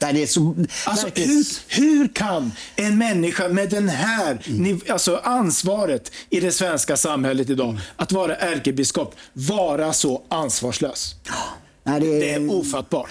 Det 0.00 0.22
är 0.22 0.26
så, 0.26 0.56
alltså, 0.84 1.06
hur, 1.14 1.44
hur, 1.80 2.08
kan 2.08 2.52
en 2.76 2.98
människa 2.98 3.48
med 3.48 3.70
den 3.70 3.88
här 3.88 4.38
mm. 4.46 4.80
alltså 4.88 5.16
ansvaret 5.16 6.12
i 6.30 6.40
det 6.40 6.52
svenska 6.52 6.96
samhället 6.96 7.50
idag, 7.50 7.78
att 7.96 8.12
vara 8.12 8.36
ärkebiskop, 8.36 9.14
vara 9.32 9.92
så 9.92 10.22
ansvarslös? 10.28 11.14
Nej, 11.82 12.00
det, 12.00 12.06
är... 12.06 12.20
det 12.20 12.30
är 12.30 12.50
ofattbart. 12.50 13.10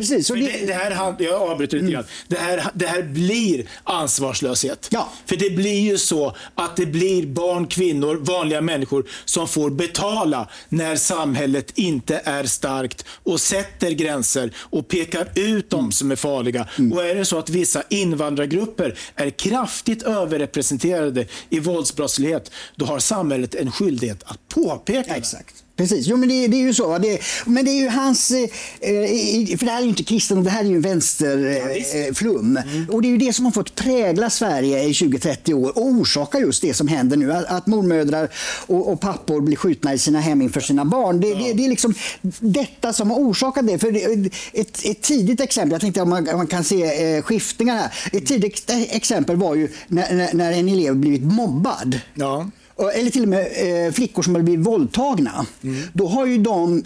Precis. 0.00 0.28
Det... 0.28 0.34
Det, 0.34 0.66
det, 0.66 0.74
här, 0.74 1.16
jag 1.18 1.42
avbryter 1.42 1.76
lite 1.78 1.92
grann. 1.92 2.04
Det 2.28 2.36
här, 2.36 2.70
det 2.74 2.86
här 2.86 3.02
blir 3.02 3.66
ansvarslöshet. 3.84 4.88
Ja. 4.90 5.12
För 5.26 5.36
det 5.36 5.50
blir 5.50 5.80
ju 5.80 5.98
så 5.98 6.36
att 6.54 6.76
det 6.76 6.86
blir 6.86 7.26
barn, 7.26 7.66
kvinnor, 7.66 8.16
vanliga 8.16 8.60
människor 8.60 9.04
som 9.24 9.48
får 9.48 9.70
betala 9.70 10.48
när 10.68 10.96
samhället 10.96 11.78
inte 11.78 12.20
är 12.24 12.44
starkt 12.44 13.04
och 13.22 13.40
sätter 13.40 13.90
gränser 13.90 14.52
och 14.56 14.88
pekar 14.88 15.28
ut 15.34 15.70
de 15.70 15.80
mm. 15.80 15.92
som 15.92 16.10
är 16.10 16.16
farliga. 16.16 16.68
Mm. 16.78 16.92
Och 16.92 17.04
är 17.04 17.14
det 17.14 17.24
så 17.24 17.38
att 17.38 17.50
vissa 17.50 17.82
invandrargrupper 17.88 18.98
är 19.14 19.30
kraftigt 19.30 20.02
överrepresenterade 20.02 21.26
i 21.50 21.60
våldsbrottslighet, 21.60 22.50
då 22.76 22.84
har 22.84 22.98
samhället 22.98 23.54
en 23.54 23.72
skyldighet 23.72 24.22
att 24.24 24.48
påpeka 24.48 25.10
ja, 25.10 25.16
Exakt. 25.16 25.54
Precis, 25.80 26.06
jo, 26.06 26.16
men 26.16 26.28
det, 26.28 26.48
det, 26.48 26.56
är 26.56 26.60
ju 26.60 26.74
så. 26.74 26.98
Det, 26.98 27.18
men 27.46 27.64
det 27.64 27.70
är 27.70 27.80
ju 27.80 27.88
hans... 27.88 28.30
Eh, 28.30 28.48
för 29.58 29.64
det 29.64 29.72
här 29.72 29.82
är 29.82 29.86
inte 29.86 30.04
kristen, 30.04 30.44
det 30.44 30.50
här 30.50 30.64
är 30.64 30.68
ju 30.68 30.74
en 30.74 30.80
vänsterflum. 30.80 32.58
Ja, 32.64 32.70
mm. 32.72 32.90
Och 32.90 33.02
det 33.02 33.08
är 33.08 33.10
ju 33.10 33.18
det 33.18 33.32
som 33.32 33.44
har 33.44 33.52
fått 33.52 33.74
prägla 33.74 34.30
Sverige 34.30 34.82
i 34.82 34.92
20-30 34.92 35.54
år 35.54 35.78
och 35.78 35.86
orsaka 35.86 36.38
just 36.38 36.62
det 36.62 36.74
som 36.74 36.88
händer 36.88 37.16
nu. 37.16 37.32
Att, 37.32 37.44
att 37.44 37.66
mormödrar 37.66 38.28
och, 38.66 38.92
och, 38.92 39.00
pappor 39.00 39.40
blir 39.40 39.56
skjutna 39.56 39.94
i 39.94 39.98
sina 39.98 40.20
hem 40.20 40.42
inför 40.42 40.60
sina 40.60 40.84
barn. 40.84 41.20
Det, 41.20 41.28
ja. 41.28 41.36
det, 41.38 41.52
det 41.52 41.64
är 41.64 41.68
liksom 41.68 41.94
detta 42.38 42.92
som 42.92 43.10
har 43.10 43.18
orsakat 43.18 43.66
det. 43.66 43.78
För 43.78 43.96
ett, 44.52 44.84
ett 44.84 45.02
tidigt 45.02 45.40
exempel, 45.40 45.72
jag 45.72 45.80
tänkte 45.80 46.02
om 46.02 46.10
man, 46.10 46.24
man 46.24 46.46
kan 46.46 46.64
se 46.64 47.14
eh, 47.16 47.22
skiftningar 47.22 47.76
här. 47.76 47.90
Ett 48.12 48.26
tidigt 48.26 48.70
exempel 48.70 49.36
var 49.36 49.54
ju 49.54 49.68
när, 49.88 50.34
när 50.34 50.52
en 50.52 50.68
elev 50.68 50.96
blivit 50.96 51.22
mobbad. 51.22 52.00
Ja 52.14 52.46
eller 52.88 53.10
till 53.10 53.22
och 53.22 53.28
med 53.28 53.86
eh, 53.86 53.92
flickor 53.92 54.22
som 54.22 54.34
har 54.34 54.42
blivit 54.42 54.66
våldtagna. 54.66 55.46
Mm. 55.62 55.82
Då 55.92 56.08
har 56.08 56.26
ju 56.26 56.38
de 56.38 56.84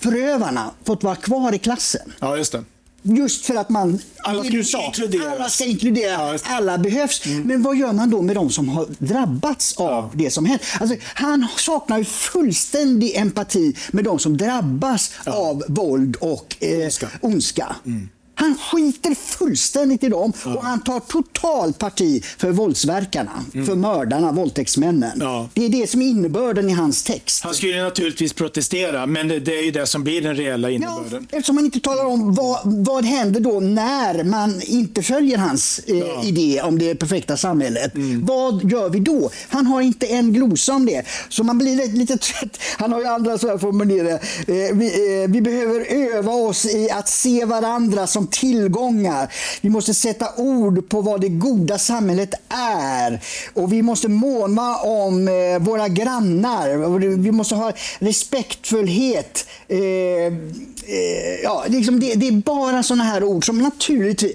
förövarna 0.00 0.70
fått 0.84 1.02
vara 1.02 1.16
kvar 1.16 1.54
i 1.54 1.58
klassen. 1.58 2.12
Ja, 2.20 2.36
just 2.36 2.52
det. 2.52 2.64
Just 3.02 3.46
för 3.46 3.54
att 3.54 3.68
man... 3.68 3.98
Alla 4.18 4.44
ska 4.44 4.56
inkluderas. 4.56 5.32
Alla 5.32 5.48
ska 5.48 5.64
inkluderas. 5.64 6.42
Ja, 6.46 6.56
alla 6.56 6.78
behövs. 6.78 7.26
Mm. 7.26 7.42
Men 7.42 7.62
vad 7.62 7.76
gör 7.76 7.92
man 7.92 8.10
då 8.10 8.22
med 8.22 8.36
de 8.36 8.50
som 8.50 8.68
har 8.68 8.86
drabbats 8.98 9.76
av 9.76 9.88
ja. 9.88 10.10
det 10.14 10.30
som 10.30 10.46
hänt? 10.46 10.62
Alltså, 10.80 10.96
han 11.14 11.46
saknar 11.56 11.98
ju 11.98 12.04
fullständig 12.04 13.16
empati 13.16 13.76
med 13.92 14.04
de 14.04 14.18
som 14.18 14.36
drabbas 14.36 15.12
ja. 15.26 15.32
av 15.32 15.62
våld 15.68 16.16
och 16.16 16.56
eh, 16.60 16.78
ondska. 16.78 17.08
ondska. 17.20 17.76
Mm. 17.86 18.08
Han 18.42 18.58
skiter 18.58 19.14
fullständigt 19.14 20.04
i 20.04 20.08
dem 20.08 20.32
ja. 20.44 20.54
och 20.54 20.64
han 20.64 20.80
tar 20.80 21.00
totalt 21.00 21.78
parti 21.78 22.24
för 22.38 22.50
våldsverkarna, 22.50 23.44
mm. 23.54 23.66
för 23.66 23.74
mördarna, 23.74 24.32
våldtäktsmännen. 24.32 25.18
Ja. 25.20 25.48
Det 25.54 25.64
är 25.64 25.68
det 25.68 25.90
som 25.90 26.02
är 26.02 26.06
innebörden 26.06 26.70
i 26.70 26.72
hans 26.72 27.02
text. 27.02 27.44
Han 27.44 27.54
skulle 27.54 27.82
naturligtvis 27.82 28.32
protestera, 28.32 29.06
men 29.06 29.28
det, 29.28 29.40
det 29.40 29.58
är 29.58 29.62
ju 29.62 29.70
det 29.70 29.86
som 29.86 30.04
blir 30.04 30.22
den 30.22 30.36
reella 30.36 30.70
innebörden. 30.70 31.26
Ja, 31.30 31.38
eftersom 31.38 31.56
han 31.56 31.64
inte 31.64 31.80
talar 31.80 32.04
om 32.04 32.34
vad, 32.34 32.60
vad 32.64 33.04
händer 33.04 33.40
då 33.40 33.60
när 33.60 34.24
man 34.24 34.62
inte 34.62 35.02
följer 35.02 35.38
hans 35.38 35.80
eh, 35.86 35.98
ja. 35.98 36.24
idé 36.24 36.62
om 36.62 36.78
det 36.78 36.94
perfekta 36.94 37.36
samhället. 37.36 37.94
Mm. 37.94 38.26
Vad 38.26 38.70
gör 38.70 38.90
vi 38.90 39.00
då? 39.00 39.30
Han 39.48 39.66
har 39.66 39.80
inte 39.80 40.06
en 40.06 40.32
glosa 40.32 40.72
om 40.72 40.86
det. 40.86 41.04
Så 41.28 41.44
man 41.44 41.58
blir 41.58 41.76
lite, 41.76 41.96
lite 41.96 42.16
trött. 42.16 42.58
Han 42.78 42.92
har 42.92 43.00
ju 43.00 43.06
andra 43.06 43.38
så 43.38 43.48
här 43.48 43.58
formulerade. 43.58 44.12
Eh, 44.46 44.76
vi, 44.76 45.22
eh, 45.22 45.30
vi 45.30 45.40
behöver 45.40 45.86
öva 45.92 46.32
oss 46.32 46.66
i 46.66 46.90
att 46.90 47.08
se 47.08 47.44
varandra 47.44 48.06
som 48.06 48.26
tillgångar. 48.32 49.32
Vi 49.60 49.70
måste 49.70 49.94
sätta 49.94 50.26
ord 50.36 50.88
på 50.88 51.00
vad 51.00 51.20
det 51.20 51.28
goda 51.28 51.78
samhället 51.78 52.34
är. 52.48 53.20
Och 53.54 53.72
vi 53.72 53.82
måste 53.82 54.08
måna 54.08 54.76
om 54.76 55.28
eh, 55.28 55.58
våra 55.58 55.88
grannar. 55.88 56.98
Vi 57.16 57.32
måste 57.32 57.54
ha 57.54 57.72
respektfullhet. 57.98 59.46
Eh, 59.68 59.78
eh, 59.78 61.40
ja, 61.42 61.64
liksom 61.68 62.00
det, 62.00 62.14
det 62.14 62.28
är 62.28 62.32
bara 62.32 62.82
sådana 62.82 63.04
här 63.04 63.24
ord 63.24 63.46
som 63.46 63.58
naturligtvis... 63.58 64.32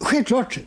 Självklart, 0.00 0.58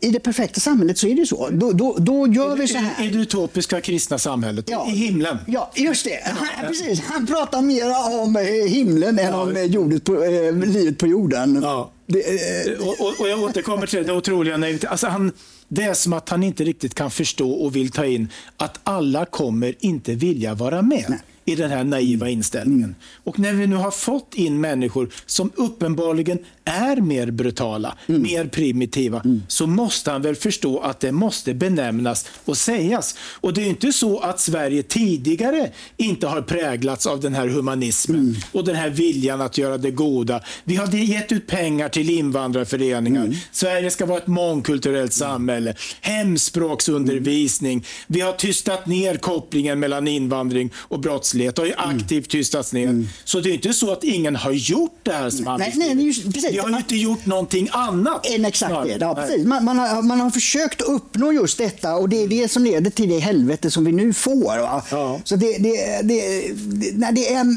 i 0.00 0.10
det 0.10 0.20
perfekta 0.20 0.60
samhället 0.60 0.98
så 0.98 1.06
är 1.06 1.14
det 1.14 1.26
så. 1.26 1.48
Då, 1.50 1.72
då, 1.72 1.96
då 1.98 2.26
gör 2.26 2.56
vi 2.56 2.68
så 2.68 2.78
här. 2.78 3.04
I 3.04 3.10
det 3.10 3.18
utopiska 3.18 3.80
kristna 3.80 4.18
samhället, 4.18 4.70
ja, 4.70 4.88
i 4.88 4.90
himlen. 4.90 5.38
Ja, 5.46 5.70
just 5.74 6.04
det. 6.04 6.20
Han, 6.24 6.48
precis. 6.66 7.00
Han 7.00 7.26
pratar 7.26 7.62
mer 7.62 7.84
om 8.22 8.36
eh, 8.36 8.42
himlen 8.70 9.18
än 9.18 9.26
ja. 9.26 9.42
om 9.42 9.56
eh, 9.56 9.62
jordet 9.62 10.04
på, 10.04 10.24
eh, 10.24 10.52
livet 10.52 10.98
på 10.98 11.06
jorden. 11.06 11.60
Ja. 11.62 11.90
Det, 12.06 12.18
eh, 12.18 12.78
och, 12.78 13.00
och, 13.00 13.20
och, 13.20 13.28
jag 13.28 13.42
återkommer 13.42 13.86
till 13.86 14.06
det 14.06 14.12
otroliga. 14.12 14.78
Alltså 14.88 15.06
han, 15.06 15.32
det 15.68 15.82
är 15.82 15.94
som 15.94 16.12
att 16.12 16.28
han 16.28 16.42
inte 16.42 16.64
riktigt 16.64 16.94
kan 16.94 17.10
förstå 17.10 17.50
och 17.50 17.76
vill 17.76 17.90
ta 17.90 18.06
in 18.06 18.28
att 18.56 18.80
alla 18.82 19.24
kommer 19.24 19.74
inte 19.80 20.14
vilja 20.14 20.54
vara 20.54 20.82
med. 20.82 21.04
Nej 21.08 21.18
i 21.46 21.54
den 21.54 21.70
här 21.70 21.84
naiva 21.84 22.28
inställningen. 22.28 22.84
Mm. 22.84 22.94
Och 23.24 23.38
när 23.38 23.52
vi 23.52 23.66
nu 23.66 23.76
har 23.76 23.90
fått 23.90 24.34
in 24.34 24.60
människor 24.60 25.08
som 25.26 25.52
uppenbarligen 25.54 26.38
är 26.64 26.96
mer 26.96 27.30
brutala, 27.30 27.96
mm. 28.06 28.22
mer 28.22 28.44
primitiva, 28.44 29.20
mm. 29.24 29.42
så 29.48 29.66
måste 29.66 30.10
han 30.10 30.22
väl 30.22 30.34
förstå 30.34 30.78
att 30.78 31.00
det 31.00 31.12
måste 31.12 31.54
benämnas 31.54 32.26
och 32.44 32.56
sägas. 32.56 33.14
Och 33.40 33.54
det 33.54 33.62
är 33.62 33.66
inte 33.66 33.92
så 33.92 34.18
att 34.18 34.40
Sverige 34.40 34.82
tidigare 34.82 35.70
inte 35.96 36.26
har 36.26 36.42
präglats 36.42 37.06
av 37.06 37.20
den 37.20 37.34
här 37.34 37.48
humanismen 37.48 38.20
mm. 38.20 38.36
och 38.52 38.64
den 38.64 38.76
här 38.76 38.90
viljan 38.90 39.40
att 39.40 39.58
göra 39.58 39.78
det 39.78 39.90
goda. 39.90 40.40
Vi 40.64 40.76
har 40.76 40.94
gett 40.94 41.32
ut 41.32 41.46
pengar 41.46 41.88
till 41.88 42.10
invandrarföreningar. 42.10 43.24
Mm. 43.24 43.36
Sverige 43.52 43.90
ska 43.90 44.06
vara 44.06 44.18
ett 44.18 44.26
mångkulturellt 44.26 45.12
samhälle. 45.12 45.74
Hemspråksundervisning. 46.00 47.84
Vi 48.06 48.20
har 48.20 48.32
tystat 48.32 48.86
ner 48.86 49.16
kopplingen 49.16 49.80
mellan 49.80 50.08
invandring 50.08 50.70
och 50.76 51.00
brottslighet. 51.00 51.35
Det 51.38 51.58
har 51.58 51.66
ju 51.66 51.72
mm. 51.72 51.96
aktivt 51.96 52.30
tystats 52.30 52.72
ner. 52.72 53.04
Så 53.24 53.40
det 53.40 53.50
är 53.50 53.54
inte 53.54 53.72
så 53.72 53.92
att 53.92 54.04
ingen 54.04 54.36
har 54.36 54.52
gjort 54.52 54.98
det 55.02 55.12
här 55.12 55.30
som 55.30 55.44
nej, 55.58 55.74
nej, 55.76 55.94
nej, 55.94 56.14
precis 56.14 56.52
vi 56.52 56.58
har 56.58 56.68
ju 56.68 56.76
inte 56.76 56.96
gjort 56.96 57.26
någonting 57.26 57.68
annat. 57.72 58.26
En 58.26 58.44
exakt 58.44 58.88
det. 58.88 58.96
Ja, 59.00 59.14
precis. 59.14 59.46
Man, 59.46 59.64
man, 59.64 59.78
har, 59.78 60.02
man 60.02 60.20
har 60.20 60.30
försökt 60.30 60.82
uppnå 60.82 61.32
just 61.32 61.58
detta 61.58 61.96
och 61.96 62.08
det 62.08 62.22
är 62.22 62.28
det 62.28 62.50
som 62.50 62.64
leder 62.64 62.90
till 62.90 63.08
det 63.08 63.18
helvete 63.18 63.70
som 63.70 63.84
vi 63.84 63.92
nu 63.92 64.12
får. 64.12 64.54
Ja. 64.90 65.20
Så 65.24 65.36
det, 65.36 65.58
det, 65.58 66.02
det, 66.02 66.48
det, 66.52 66.92
nej, 66.96 67.12
det 67.12 67.34
är... 67.34 67.56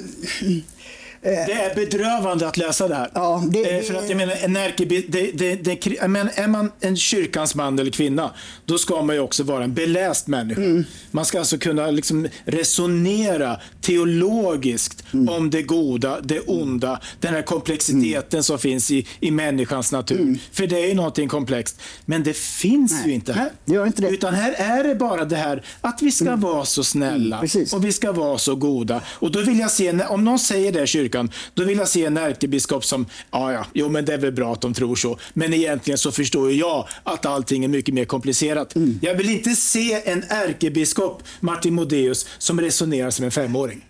Eh, 1.21 1.31
det 1.31 1.53
är 1.53 1.75
bedrövande 1.75 2.47
att 2.47 2.57
läsa 2.57 2.88
det 2.88 2.95
här. 2.95 3.09
Ja, 3.13 3.43
det, 3.51 3.77
eh, 3.77 3.83
för 3.83 3.93
att 3.93 4.09
jag 4.09 4.17
menar, 4.17 4.35
en 4.41 4.55
ärkeby, 4.55 5.05
det, 5.07 5.31
det, 5.31 5.55
det, 5.55 6.07
men 6.07 6.29
är 6.33 6.47
man 6.47 6.71
en 6.79 6.97
kyrkans 6.97 7.55
man 7.55 7.79
eller 7.79 7.91
kvinna, 7.91 8.31
då 8.65 8.77
ska 8.77 9.01
man 9.01 9.15
ju 9.15 9.21
också 9.21 9.43
vara 9.43 9.63
en 9.63 9.73
beläst 9.73 10.27
människa. 10.27 10.61
Mm. 10.61 10.85
Man 11.11 11.25
ska 11.25 11.39
alltså 11.39 11.57
kunna 11.57 11.91
liksom 11.91 12.27
resonera 12.45 13.59
teologiskt 13.81 15.03
mm. 15.13 15.29
om 15.29 15.49
det 15.49 15.61
goda, 15.61 16.21
det 16.21 16.39
onda, 16.39 17.01
den 17.19 17.33
här 17.33 17.41
komplexiteten 17.41 18.38
mm. 18.38 18.43
som 18.43 18.59
finns 18.59 18.91
i, 18.91 19.07
i 19.19 19.31
människans 19.31 19.91
natur. 19.91 20.21
Mm. 20.21 20.39
För 20.51 20.67
det 20.67 20.83
är 20.83 20.88
ju 20.88 20.93
någonting 20.93 21.27
komplext. 21.27 21.81
Men 22.05 22.23
det 22.23 22.38
finns 22.38 22.91
Nej. 22.91 23.07
ju 23.07 23.13
inte 23.13 23.33
här. 23.33 23.51
Det 23.65 23.88
inte 23.88 24.01
det. 24.01 24.09
Utan 24.09 24.33
här 24.33 24.51
är 24.57 24.83
det 24.83 24.95
bara 24.95 25.25
det 25.25 25.35
här 25.35 25.63
att 25.81 26.01
vi 26.01 26.11
ska 26.11 26.27
mm. 26.27 26.39
vara 26.39 26.65
så 26.65 26.83
snälla 26.83 27.39
mm, 27.39 27.65
och 27.73 27.85
vi 27.85 27.93
ska 27.93 28.11
vara 28.11 28.38
så 28.38 28.55
goda. 28.55 29.01
Och 29.07 29.31
då 29.31 29.41
vill 29.41 29.59
jag 29.59 29.71
se, 29.71 30.03
om 30.03 30.23
någon 30.23 30.39
säger 30.39 30.71
det 30.71 30.83
i 30.83 30.88
kyrkan, 30.88 31.09
kyrkan. 31.10 31.32
Då 31.54 31.63
vill 31.63 31.78
jag 31.78 31.88
se 31.88 32.06
en 32.06 32.18
ärkebiskop 32.18 32.86
som, 32.86 33.06
ja 33.32 33.54
ja, 33.54 33.66
jo 33.74 33.89
men 33.89 34.06
det 34.06 34.13
är 34.13 34.18
väl 34.18 34.32
bra 34.32 34.54
att 34.54 34.62
de 34.62 34.74
tror 34.74 34.96
så. 34.96 35.18
Men 35.34 35.54
egentligen 35.54 35.98
så 35.98 36.12
förstår 36.12 36.51
ju 36.51 36.60
jag 36.60 36.88
att 37.04 37.25
allting 37.25 37.63
är 37.63 37.68
mycket 37.68 37.94
mer 37.94 38.06
komplicerat. 38.06 38.75
Mm. 38.75 39.00
Jag 39.01 39.16
vill 39.16 39.30
inte 39.30 39.56
se 39.56 40.10
en 40.10 40.24
ärkebiskop, 40.30 41.24
Martin 41.39 41.74
Modéus, 41.74 42.28
som 42.38 42.62
resonerar 42.62 43.10
som 43.10 43.25
en 43.25 43.32
femåring. 43.32 43.86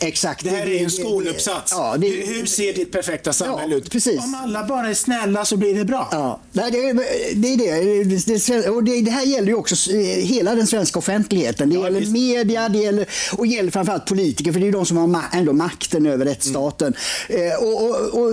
Exakt. 0.00 0.44
Det 0.44 0.50
här 0.50 0.66
är 0.66 0.84
en 0.84 0.90
skoluppsats. 0.90 1.72
Ja, 1.72 1.96
det, 1.98 2.08
Hur 2.08 2.46
ser 2.46 2.72
ditt 2.72 2.92
perfekta 2.92 3.32
samhälle 3.32 3.72
ja, 3.72 3.78
ut? 3.78 3.90
Precis. 3.90 4.18
Om 4.24 4.34
alla 4.34 4.64
bara 4.64 4.88
är 4.88 4.94
snälla 4.94 5.44
så 5.44 5.56
blir 5.56 5.74
det 5.74 5.84
bra. 5.84 6.08
Ja, 6.12 6.40
det, 6.52 6.60
är 6.60 6.94
det. 7.34 8.60
det, 8.60 8.68
och 8.68 8.84
det, 8.84 9.00
det 9.00 9.10
här 9.10 9.24
gäller 9.24 9.48
ju 9.48 9.54
också 9.54 9.92
hela 9.96 10.54
den 10.54 10.66
svenska 10.66 10.98
offentligheten. 10.98 11.68
Det 11.68 11.74
ja, 11.74 11.84
gäller 11.84 12.00
visst. 12.00 12.12
media 12.12 12.68
det 12.68 12.78
gäller, 12.78 13.06
och 13.36 13.46
gäller 13.46 13.70
framförallt 13.70 14.06
politiker, 14.06 14.52
för 14.52 14.60
det 14.60 14.68
är 14.68 14.72
de 14.72 14.86
som 14.86 14.96
har 14.96 15.24
ändå 15.32 15.52
makten 15.52 16.06
över 16.06 16.24
rättsstaten. 16.24 16.94
Mm. 17.28 17.58
Och, 17.60 17.90
och, 17.90 18.22
och, 18.22 18.32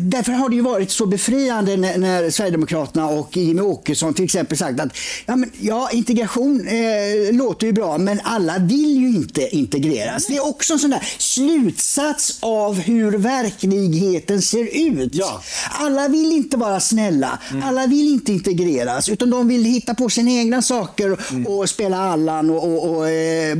därför 0.00 0.32
har 0.32 0.48
det 0.48 0.56
ju 0.56 0.62
varit 0.62 0.90
så 0.90 1.06
befriande 1.06 1.76
när, 1.76 1.98
när 1.98 2.30
Sverigedemokraterna 2.30 3.08
och 3.08 3.36
Jimmie 3.36 3.64
Åkesson 3.64 4.14
till 4.14 4.24
exempel 4.24 4.58
sagt 4.58 4.80
att 4.80 4.96
ja, 5.26 5.36
men, 5.36 5.50
ja 5.60 5.90
integration 5.92 6.68
eh, 6.68 7.32
låter 7.32 7.66
ju 7.66 7.72
bra, 7.72 7.98
men 7.98 8.20
alla 8.24 8.58
vill 8.58 8.96
ju 8.96 9.08
inte 9.08 9.56
integreras. 9.56 10.30
Det 10.44 10.50
också 10.50 10.72
en 10.72 10.78
sån 10.78 10.90
där 10.90 11.08
slutsats 11.18 12.38
av 12.40 12.74
hur 12.74 13.12
verkligheten 13.12 14.42
ser 14.42 14.88
ut. 14.88 15.14
Ja. 15.14 15.42
Alla 15.70 16.08
vill 16.08 16.32
inte 16.32 16.56
vara 16.56 16.80
snälla, 16.80 17.38
mm. 17.50 17.62
alla 17.62 17.86
vill 17.86 18.08
inte 18.08 18.32
integreras, 18.32 19.08
utan 19.08 19.30
de 19.30 19.48
vill 19.48 19.64
hitta 19.64 19.94
på 19.94 20.10
sina 20.10 20.30
egna 20.30 20.62
saker 20.62 21.18
mm. 21.30 21.46
och 21.46 21.68
spela 21.68 21.98
Allan 21.98 22.50
och, 22.50 22.64
och, 22.64 22.96
och 22.96 23.08
eh, 23.08 23.56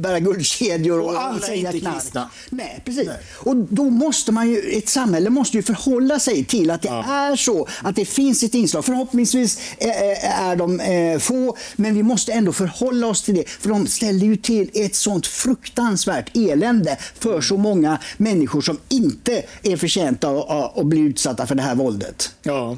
bära 0.00 0.18
guldkedjor 0.20 1.00
och, 1.00 1.06
och 1.06 1.22
alla 1.22 1.46
är 1.46 1.54
inte 1.54 1.80
kristna. 1.80 2.30
Nej, 2.50 2.82
precis. 2.84 3.06
Nej. 3.06 3.16
Och 3.34 3.56
då 3.56 3.90
måste 3.90 4.32
man 4.32 4.48
ju, 4.48 4.58
ett 4.58 4.88
samhälle 4.88 5.30
måste 5.30 5.56
ju 5.56 5.62
förhålla 5.62 6.18
sig 6.18 6.44
till 6.44 6.70
att 6.70 6.82
det 6.82 6.88
ja. 6.88 7.04
är 7.04 7.36
så, 7.36 7.68
att 7.82 7.96
det 7.96 8.04
finns 8.04 8.42
ett 8.42 8.54
inslag. 8.54 8.84
Förhoppningsvis 8.84 9.58
är 9.78 10.56
de 10.56 10.80
eh, 10.80 11.18
få, 11.18 11.56
men 11.76 11.94
vi 11.94 12.02
måste 12.02 12.32
ändå 12.32 12.52
förhålla 12.52 13.06
oss 13.06 13.22
till 13.22 13.34
det, 13.34 13.48
för 13.48 13.68
de 13.68 13.86
ställer 13.86 14.26
ju 14.26 14.36
till 14.36 14.70
ett 14.74 14.94
sånt 14.94 15.26
fruktansvärt 15.26 16.19
fruktansvärt 16.20 16.36
elände 16.36 16.96
för 17.14 17.40
så 17.40 17.56
många 17.56 17.98
människor 18.16 18.60
som 18.60 18.78
inte 18.88 19.44
är 19.62 19.76
förtjänta 19.76 20.28
av 20.28 20.78
att 20.78 20.86
bli 20.86 21.00
utsatta 21.00 21.46
för 21.46 21.54
det 21.54 21.62
här 21.62 21.74
våldet. 21.74 22.34
Ja. 22.42 22.76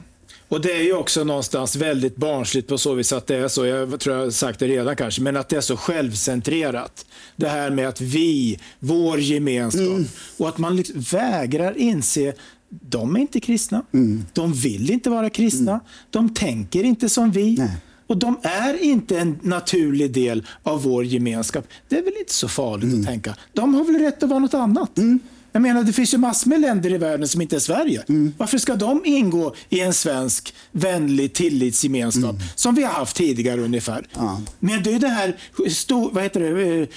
Och 0.48 0.60
det 0.60 0.72
är 0.72 0.82
ju 0.82 0.94
också 0.94 1.24
någonstans 1.24 1.76
väldigt 1.76 2.16
barnsligt 2.16 2.68
på 2.68 2.78
så 2.78 2.94
vis 2.94 3.12
att 3.12 3.26
det 3.26 3.36
är 3.36 3.48
så, 3.48 3.66
jag 3.66 4.00
tror 4.00 4.16
jag 4.16 4.24
har 4.24 4.30
sagt 4.30 4.58
det 4.58 4.66
redan 4.66 4.96
kanske, 4.96 5.22
men 5.22 5.36
att 5.36 5.48
det 5.48 5.56
är 5.56 5.60
så 5.60 5.76
självcentrerat. 5.76 7.06
Det 7.36 7.48
här 7.48 7.70
med 7.70 7.88
att 7.88 8.00
vi, 8.00 8.58
vår 8.78 9.20
gemenskap, 9.20 9.82
mm. 9.82 10.06
och 10.38 10.48
att 10.48 10.58
man 10.58 10.76
liksom 10.76 11.00
vägrar 11.00 11.78
inse 11.78 12.34
de 12.68 13.16
är 13.16 13.20
inte 13.20 13.40
kristna. 13.40 13.82
Mm. 13.92 14.24
De 14.32 14.52
vill 14.52 14.90
inte 14.90 15.10
vara 15.10 15.30
kristna. 15.30 15.72
Mm. 15.72 15.84
De 16.10 16.34
tänker 16.34 16.84
inte 16.84 17.08
som 17.08 17.30
vi. 17.30 17.56
Nej. 17.58 17.70
Och 18.12 18.18
de 18.18 18.38
är 18.42 18.82
inte 18.82 19.18
en 19.18 19.38
naturlig 19.42 20.12
del 20.12 20.46
av 20.62 20.82
vår 20.82 21.04
gemenskap. 21.04 21.68
Det 21.88 21.98
är 21.98 22.02
väl 22.02 22.12
inte 22.20 22.32
så 22.32 22.48
farligt 22.48 22.84
mm. 22.84 23.00
att 23.00 23.06
tänka. 23.06 23.36
De 23.52 23.74
har 23.74 23.84
väl 23.84 23.98
rätt 23.98 24.22
att 24.22 24.28
vara 24.28 24.38
något 24.38 24.54
annat. 24.54 24.98
Mm. 24.98 25.18
Jag 25.52 25.62
menar, 25.62 25.82
det 25.82 25.92
finns 25.92 26.14
ju 26.14 26.18
massor 26.18 26.50
med 26.50 26.60
länder 26.60 26.92
i 26.92 26.98
världen 26.98 27.28
som 27.28 27.40
inte 27.40 27.56
är 27.56 27.60
Sverige. 27.60 28.04
Mm. 28.08 28.34
Varför 28.38 28.58
ska 28.58 28.74
de 28.74 29.02
ingå 29.04 29.54
i 29.68 29.80
en 29.80 29.94
svensk 29.94 30.54
vänlig 30.72 31.32
tillitsgemenskap 31.32 32.30
mm. 32.30 32.42
som 32.54 32.74
vi 32.74 32.82
har 32.82 32.92
haft 32.92 33.16
tidigare 33.16 33.60
ungefär? 33.60 34.06
Ja. 34.14 34.40
Men 34.58 34.82
det 34.82 34.94
är 34.94 34.98
det 34.98 35.08
här, 35.08 35.36
stor, 35.68 36.10
vad 36.12 36.22
heter 36.22 36.40
det, 36.40 36.80
eh, 36.80 36.88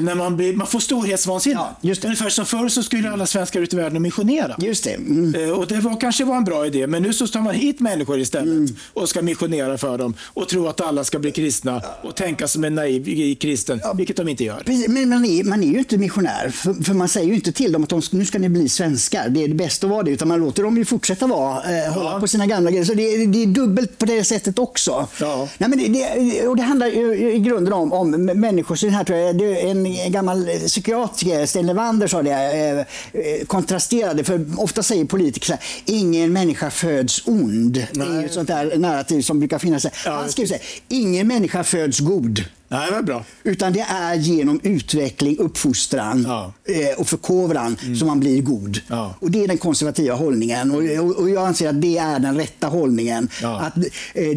när 0.00 0.14
man, 0.14 0.36
blir, 0.36 0.52
man 0.52 0.66
får 0.66 0.80
storhetsvansinne. 0.80 1.54
Ja, 1.54 1.76
just 1.80 2.02
det. 2.02 2.08
Ungefär 2.08 2.28
som 2.28 2.46
förr 2.46 2.68
så 2.68 2.82
skulle 2.82 3.10
alla 3.10 3.26
svenskar 3.26 3.60
ut 3.60 3.72
i 3.72 3.76
världen 3.76 3.96
och 3.96 4.02
missionera. 4.02 4.56
Just 4.58 4.84
det. 4.84 4.94
Mm. 4.94 5.34
Eh, 5.34 5.50
och 5.50 5.66
det 5.66 5.80
var, 5.80 6.00
kanske 6.00 6.24
var 6.24 6.36
en 6.36 6.44
bra 6.44 6.66
idé, 6.66 6.86
men 6.86 7.02
nu 7.02 7.12
så 7.12 7.26
tar 7.26 7.40
man 7.40 7.54
hit 7.54 7.80
människor 7.80 8.18
istället 8.20 8.46
mm. 8.46 8.76
och 8.92 9.08
ska 9.08 9.22
missionera 9.22 9.78
för 9.78 9.98
dem 9.98 10.14
och 10.24 10.48
tro 10.48 10.66
att 10.66 10.80
alla 10.80 11.04
ska 11.04 11.18
bli 11.18 11.32
kristna 11.32 11.82
och 12.02 12.14
tänka 12.14 12.48
som 12.48 12.64
en 12.64 12.74
naiv 12.74 13.34
kristen, 13.34 13.80
ja. 13.82 13.92
vilket 13.92 14.16
de 14.16 14.28
inte 14.28 14.44
gör. 14.44 14.62
Men 14.88 15.08
man 15.08 15.24
är, 15.24 15.44
man 15.44 15.62
är 15.62 15.68
ju 15.68 15.78
inte 15.78 15.98
missionär, 15.98 16.48
för, 16.48 16.74
för 16.84 16.94
man 16.94 17.08
säger 17.08 17.28
ju 17.28 17.34
inte 17.34 17.52
till 17.52 17.72
dem 17.72 17.82
att 17.82 17.88
de, 17.88 18.02
nu 18.10 18.24
ska 18.24 18.38
ni 18.38 18.48
bli 18.48 18.68
svenskar. 18.68 19.28
Det 19.28 19.44
är 19.44 19.48
det 19.48 19.54
bästa 19.54 19.86
att 19.86 19.90
vara 19.90 20.02
det, 20.02 20.10
utan 20.10 20.28
man 20.28 20.40
låter 20.40 20.62
dem 20.62 20.76
ju 20.76 20.84
fortsätta 20.84 21.26
vara, 21.26 21.56
eh, 21.56 21.92
hålla 21.92 22.12
ja. 22.12 22.20
på 22.20 22.28
sina 22.28 22.46
gamla 22.46 22.70
grejer. 22.70 22.84
Så 22.84 22.94
det, 22.94 23.26
det, 23.26 23.42
är 23.42 23.46
dubbelt 23.46 23.98
på 23.98 24.06
det 24.06 24.24
sättet 24.24 24.58
också. 24.58 25.08
Ja. 25.20 25.48
Nej, 25.58 25.70
men 25.70 25.92
det, 25.92 26.46
och 26.46 26.56
det 26.56 26.62
handlar 26.62 26.86
i 26.86 27.38
grunden 27.38 27.72
om, 27.72 27.92
om 27.92 28.10
människosyn 28.26 28.90
här 28.90 29.04
tror 29.04 29.18
jag. 29.18 29.38
Det, 29.38 29.55
en 29.60 30.12
gammal 30.12 30.46
psykiatriker, 30.66 31.46
Sten 31.46 31.66
Levander, 31.66 32.06
sa 32.06 32.22
det, 32.22 32.30
eh, 32.30 32.78
eh, 33.20 33.46
kontrasterade. 33.46 34.24
För 34.24 34.46
ofta 34.56 34.82
säger 34.82 35.04
politiker 35.04 35.54
att 35.54 35.60
ingen 35.84 36.32
människa 36.32 36.70
föds 36.70 37.22
ond. 37.26 37.86
Nej. 37.92 38.08
Det 38.08 38.14
är 38.14 38.24
ett 38.24 38.32
sånt 38.32 38.48
där 38.48 38.78
narrativ 38.78 39.22
som 39.22 39.38
brukar 39.38 39.58
finnas. 39.58 39.86
Han 40.04 40.28
skriver 40.28 40.48
så 40.48 40.54
här, 40.54 40.62
ingen 40.88 41.28
människa 41.28 41.64
föds 41.64 42.00
god. 42.00 42.44
Nej, 42.68 42.90
det 42.90 43.02
bra. 43.02 43.24
Utan 43.42 43.72
det 43.72 43.80
är 43.80 44.14
genom 44.14 44.60
utveckling, 44.62 45.38
uppfostran 45.38 46.24
ja. 46.28 46.52
eh, 46.64 47.00
och 47.00 47.06
förkovran 47.06 47.76
mm. 47.82 47.96
som 47.96 48.08
man 48.08 48.20
blir 48.20 48.42
god. 48.42 48.80
Ja. 48.88 49.14
Och 49.20 49.30
Det 49.30 49.44
är 49.44 49.48
den 49.48 49.58
konservativa 49.58 50.14
hållningen 50.14 50.70
och, 50.70 51.04
och, 51.04 51.16
och, 51.16 51.30
jag 51.30 51.46
anser 51.46 51.68
att 51.68 51.82
det 51.82 51.98
är 51.98 52.18
den 52.18 52.36
rätta 52.36 52.66
hållningen. 52.66 53.28
Ja. 53.42 53.60
Att, 53.60 53.76
eh, 54.14 54.36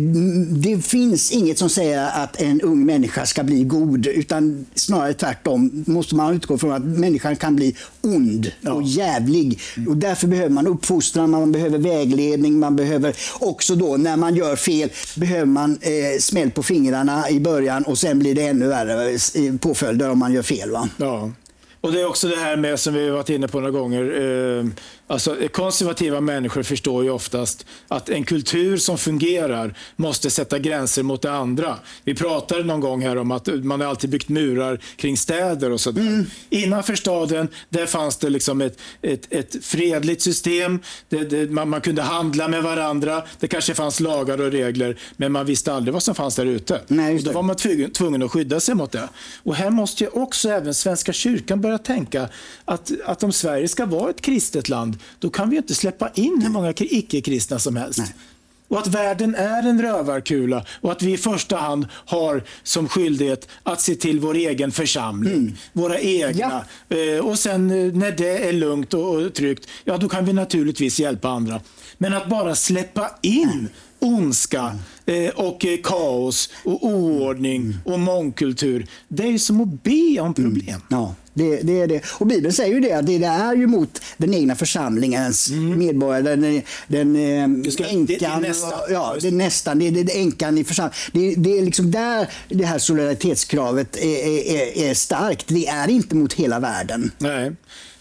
det 0.50 0.86
finns 0.86 1.32
inget 1.32 1.58
som 1.58 1.70
säger 1.70 2.24
att 2.24 2.42
en 2.42 2.62
ung 2.62 2.86
människa 2.86 3.26
ska 3.26 3.44
bli 3.44 3.64
god, 3.64 4.08
utan 4.08 4.66
snarare 4.76 5.14
tvärtom 5.14 5.84
måste 5.88 6.16
man 6.16 6.36
utgå 6.36 6.58
från 6.58 6.72
att 6.72 6.84
människan 6.84 7.36
kan 7.36 7.56
bli 7.56 7.76
ond 8.02 8.52
och 8.68 8.84
jävlig. 8.84 9.60
Och 9.88 9.98
därför 9.98 10.28
behöver 10.28 10.50
man 10.50 10.68
uppfostran, 10.68 11.30
man 11.30 11.52
behöver 11.52 11.78
vägledning, 11.78 12.60
man 12.60 12.76
behöver 12.76 13.16
också 13.40 13.76
då 13.76 13.98
när 13.98 14.18
man 14.18 14.36
gör 14.36 14.56
fel, 14.56 14.90
behöver 15.16 15.46
man 15.46 15.78
eh, 15.82 16.20
smäll 16.20 16.52
på 16.52 16.64
fingrarna 16.64 17.30
i 17.30 17.40
början 17.40 17.84
och 17.84 17.98
sen 17.98 18.20
blir 18.20 18.36
det 18.36 18.48
ännu 18.48 18.68
värre 18.68 19.18
påföljder 19.58 20.10
om 20.10 20.20
man 20.20 20.34
gör 20.34 20.42
fel. 20.42 20.72
Va? 20.72 20.90
Ja. 20.98 21.32
Och 21.82 21.92
Det 21.92 22.02
är 22.02 22.08
också 22.08 22.28
det 22.28 22.36
här 22.36 22.58
med, 22.58 22.80
som 22.80 22.94
vi 22.94 23.10
varit 23.10 23.30
inne 23.30 23.48
på 23.48 23.60
några 23.60 23.72
gånger, 23.72 24.04
eh, 24.04 24.66
alltså 25.10 25.38
konservativa 25.52 26.22
människor 26.22 26.64
förstår 26.64 27.04
ju 27.04 27.10
oftast 27.10 27.66
att 27.88 28.10
en 28.10 28.24
kultur 28.24 28.78
som 28.78 28.98
fungerar 28.98 29.74
måste 29.96 30.30
sätta 30.30 30.60
gränser 30.60 31.04
mot 31.04 31.22
det 31.22 31.32
andra. 31.32 31.76
Vi 32.04 32.16
pratade 32.16 32.64
någon 32.64 32.80
gång 32.80 33.02
här 33.02 33.18
om 33.18 33.32
att 33.32 33.48
man 33.48 33.82
har 33.82 33.88
alltid 33.88 34.10
byggt 34.10 34.30
murar 34.30 34.80
kring 34.96 35.18
städer 35.18 35.72
och 35.72 35.82
sådär. 35.82 36.02
Mm. 36.02 36.26
Innanför 36.50 36.96
staden, 36.96 37.48
där 37.70 37.86
fanns 37.86 38.18
det 38.18 38.30
liksom 38.30 38.62
ett, 38.62 38.80
ett, 39.02 39.34
ett 39.34 39.66
fredligt 39.66 40.22
system, 40.22 40.80
det, 41.10 41.24
det, 41.24 41.52
man, 41.52 41.70
man, 41.70 41.82
kunde 41.82 42.02
handla 42.02 42.48
med 42.48 42.64
varandra, 42.64 43.24
det 43.40 43.48
kanske 43.48 43.74
fanns 43.74 44.00
lagar 44.00 44.42
och 44.42 44.52
regler, 44.52 44.98
men 45.18 45.32
man 45.32 45.46
visste 45.46 45.74
aldrig 45.74 45.94
vad 45.94 46.04
som 46.04 46.16
fanns 46.16 46.36
där 46.36 46.46
ute. 46.46 46.82
Nej, 46.88 47.20
då 47.20 47.32
var 47.32 47.44
man 47.44 47.56
tvungen 47.94 48.24
att 48.24 48.32
skydda 48.32 48.60
sig 48.60 48.76
mot 48.76 48.92
det. 48.92 49.10
Och 49.44 49.56
här 49.56 49.70
måste 49.70 50.04
ju 50.04 50.10
också 50.10 50.50
även 50.50 50.74
Svenska 50.74 51.14
kyrkan 51.14 51.62
börja 51.62 51.78
tänka 51.78 52.30
att, 52.66 52.92
att 53.06 53.24
om 53.24 53.32
Sverige 53.32 53.68
ska 53.68 53.86
vara 53.86 54.10
ett 54.10 54.22
kristet 54.22 54.70
land, 54.70 54.99
då 55.20 55.30
kan 55.30 55.50
vi 55.50 55.58
inte 55.58 55.76
släppa 55.76 56.10
in 56.10 56.42
hur 56.42 56.50
många 56.50 56.74
icke-kristna 56.78 57.60
som 57.60 57.76
helst. 57.76 58.00
Nej. 58.00 58.14
Och 58.70 58.80
att 58.80 58.88
världen 58.88 59.36
är 59.36 59.70
en 59.70 59.82
rövarkula 59.82 60.66
och 60.82 60.92
att 60.92 61.02
vi 61.02 61.14
i 61.14 61.18
första 61.18 61.58
hand 61.58 61.88
har 61.92 62.44
som 62.64 62.88
skyldighet 62.88 63.48
att 63.64 63.82
se 63.82 63.96
till 63.96 64.20
vår 64.20 64.36
egen 64.36 64.72
församling, 64.72 65.34
mm. 65.34 65.56
våra 65.74 66.00
egna. 66.00 66.66
Ja. 66.88 66.98
Eh, 66.98 67.26
och 67.26 67.40
sen 67.40 67.70
eh, 67.70 67.94
när 67.94 68.12
det 68.12 68.48
är 68.50 68.54
lugnt 68.54 68.94
och 68.94 69.34
tryggt, 69.34 69.68
ja 69.84 69.98
då 69.98 70.10
kan 70.10 70.26
vi 70.26 70.34
naturligtvis 70.34 71.00
hjälpa 71.00 71.30
andra. 71.30 71.62
Men 71.98 72.14
att 72.14 72.30
bara 72.30 72.56
släppa 72.56 73.12
in 73.22 73.70
ondska 74.00 74.76
eh, 75.06 75.30
och 75.30 75.66
eh, 75.66 75.80
kaos 75.84 76.50
och 76.64 76.86
oordning 76.86 77.62
mm. 77.62 77.78
och 77.84 78.00
mångkultur. 78.00 78.88
Det 79.08 79.24
är 79.24 79.38
som 79.38 79.62
att 79.62 79.84
be 79.84 80.20
om 80.20 80.34
problem. 80.34 80.68
Mm. 80.68 80.82
Ja, 80.90 81.16
det, 81.40 81.62
det, 81.62 81.82
är 81.82 81.88
det. 81.88 82.02
Och 82.10 82.28
Bibeln 82.28 82.54
säger 82.54 82.74
ju 82.74 82.80
det, 82.80 82.94
att 82.94 83.06
det, 83.06 83.24
är 83.24 83.56
ju 83.56 83.68
mot 83.68 84.02
den 84.18 84.34
egna 84.34 84.56
församlingens 84.56 85.50
mm. 85.50 85.80
medborgare, 85.80 86.36
den, 86.36 86.62
den 86.88 87.16
eh, 87.16 87.44
änkan, 87.44 88.06
det, 88.06 88.24
är 88.24 88.40
nästan. 88.40 88.80
Ja, 88.90 89.16
det 89.22 89.28
är 89.28 89.32
nästan, 89.32 89.80
det 89.80 89.88
är, 89.88 89.92
det 89.92 90.16
är 90.16 90.22
änkan 90.22 90.58
i 90.58 90.64
församlingen. 90.64 90.96
Det, 91.12 91.36
det 91.36 91.58
är 91.58 91.66
liksom 91.66 91.92
där 91.92 92.28
det 92.50 92.66
här 92.66 92.80
solidaritetskravet 92.80 93.98
är, 93.98 94.28
är, 94.28 94.90
är 94.90 94.94
starkt. 94.94 95.46
Det 95.48 95.68
är 95.68 95.90
inte 95.90 96.16
mot 96.16 96.34
hela 96.34 96.60
världen. 96.60 97.12
Nej. 97.18 97.52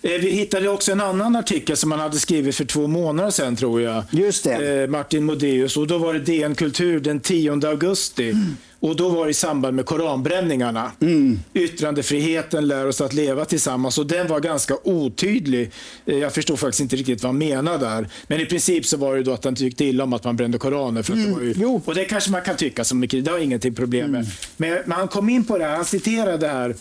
Eh, 0.02 0.10
vi 0.20 0.30
hittade 0.30 0.68
också 0.68 0.92
en 0.92 1.00
annan 1.00 1.36
artikel 1.36 1.76
som 1.76 1.90
han 1.90 2.00
hade 2.00 2.18
skrivit 2.18 2.56
för 2.56 2.64
två 2.64 2.86
månader 2.86 3.30
sedan 3.30 3.56
tror 3.56 3.82
jag. 3.82 4.04
Just 4.10 4.44
det. 4.44 4.82
Eh, 4.82 4.88
Martin 4.88 5.24
Modéus 5.24 5.76
och 5.76 5.86
då 5.86 5.98
var 5.98 6.14
det 6.14 6.20
DN 6.20 6.54
Kultur 6.54 7.00
den 7.00 7.20
10 7.20 7.52
augusti. 7.52 8.30
Mm. 8.30 8.56
Och 8.80 8.96
då 8.96 9.08
var 9.08 9.24
det 9.24 9.30
i 9.30 9.34
samband 9.34 9.76
med 9.76 9.86
koranbränningarna. 9.86 10.92
Mm. 11.00 11.40
Yttrandefriheten 11.54 12.68
lär 12.68 12.86
oss 12.86 13.00
att 13.00 13.12
leva 13.12 13.44
tillsammans 13.44 13.98
och 13.98 14.06
den 14.06 14.26
var 14.26 14.40
ganska 14.40 14.76
otydlig. 14.84 15.70
Eh, 16.06 16.18
jag 16.18 16.32
förstod 16.34 16.58
faktiskt 16.58 16.80
inte 16.80 16.96
riktigt 16.96 17.22
vad 17.22 17.28
han 17.28 17.38
menade 17.38 17.78
där. 17.86 18.08
Men 18.26 18.40
i 18.40 18.46
princip 18.46 18.86
så 18.86 18.96
var 18.96 19.16
det 19.16 19.22
då 19.22 19.32
att 19.32 19.44
han 19.44 19.54
tyckte 19.54 19.84
illa 19.84 20.04
om 20.04 20.12
att 20.12 20.24
man 20.24 20.36
brände 20.36 20.58
koraner. 20.58 21.02
För 21.02 21.12
mm. 21.12 21.38
det 21.38 21.44
ju, 21.44 21.80
och 21.84 21.94
det 21.94 22.04
kanske 22.04 22.30
man 22.30 22.42
kan 22.42 22.56
tycka 22.56 22.84
som 22.84 22.98
mycket, 22.98 23.24
det 23.24 23.30
har 23.30 23.38
ingenting 23.38 23.74
problem 23.74 24.10
med. 24.10 24.20
Mm. 24.20 24.32
Men, 24.56 24.78
men 24.86 24.98
han 24.98 25.08
kom 25.08 25.28
in 25.28 25.44
på 25.44 25.58
det 25.58 25.64
här, 25.64 25.76
han 25.76 25.84
citerade 25.84 26.48
här 26.48 26.74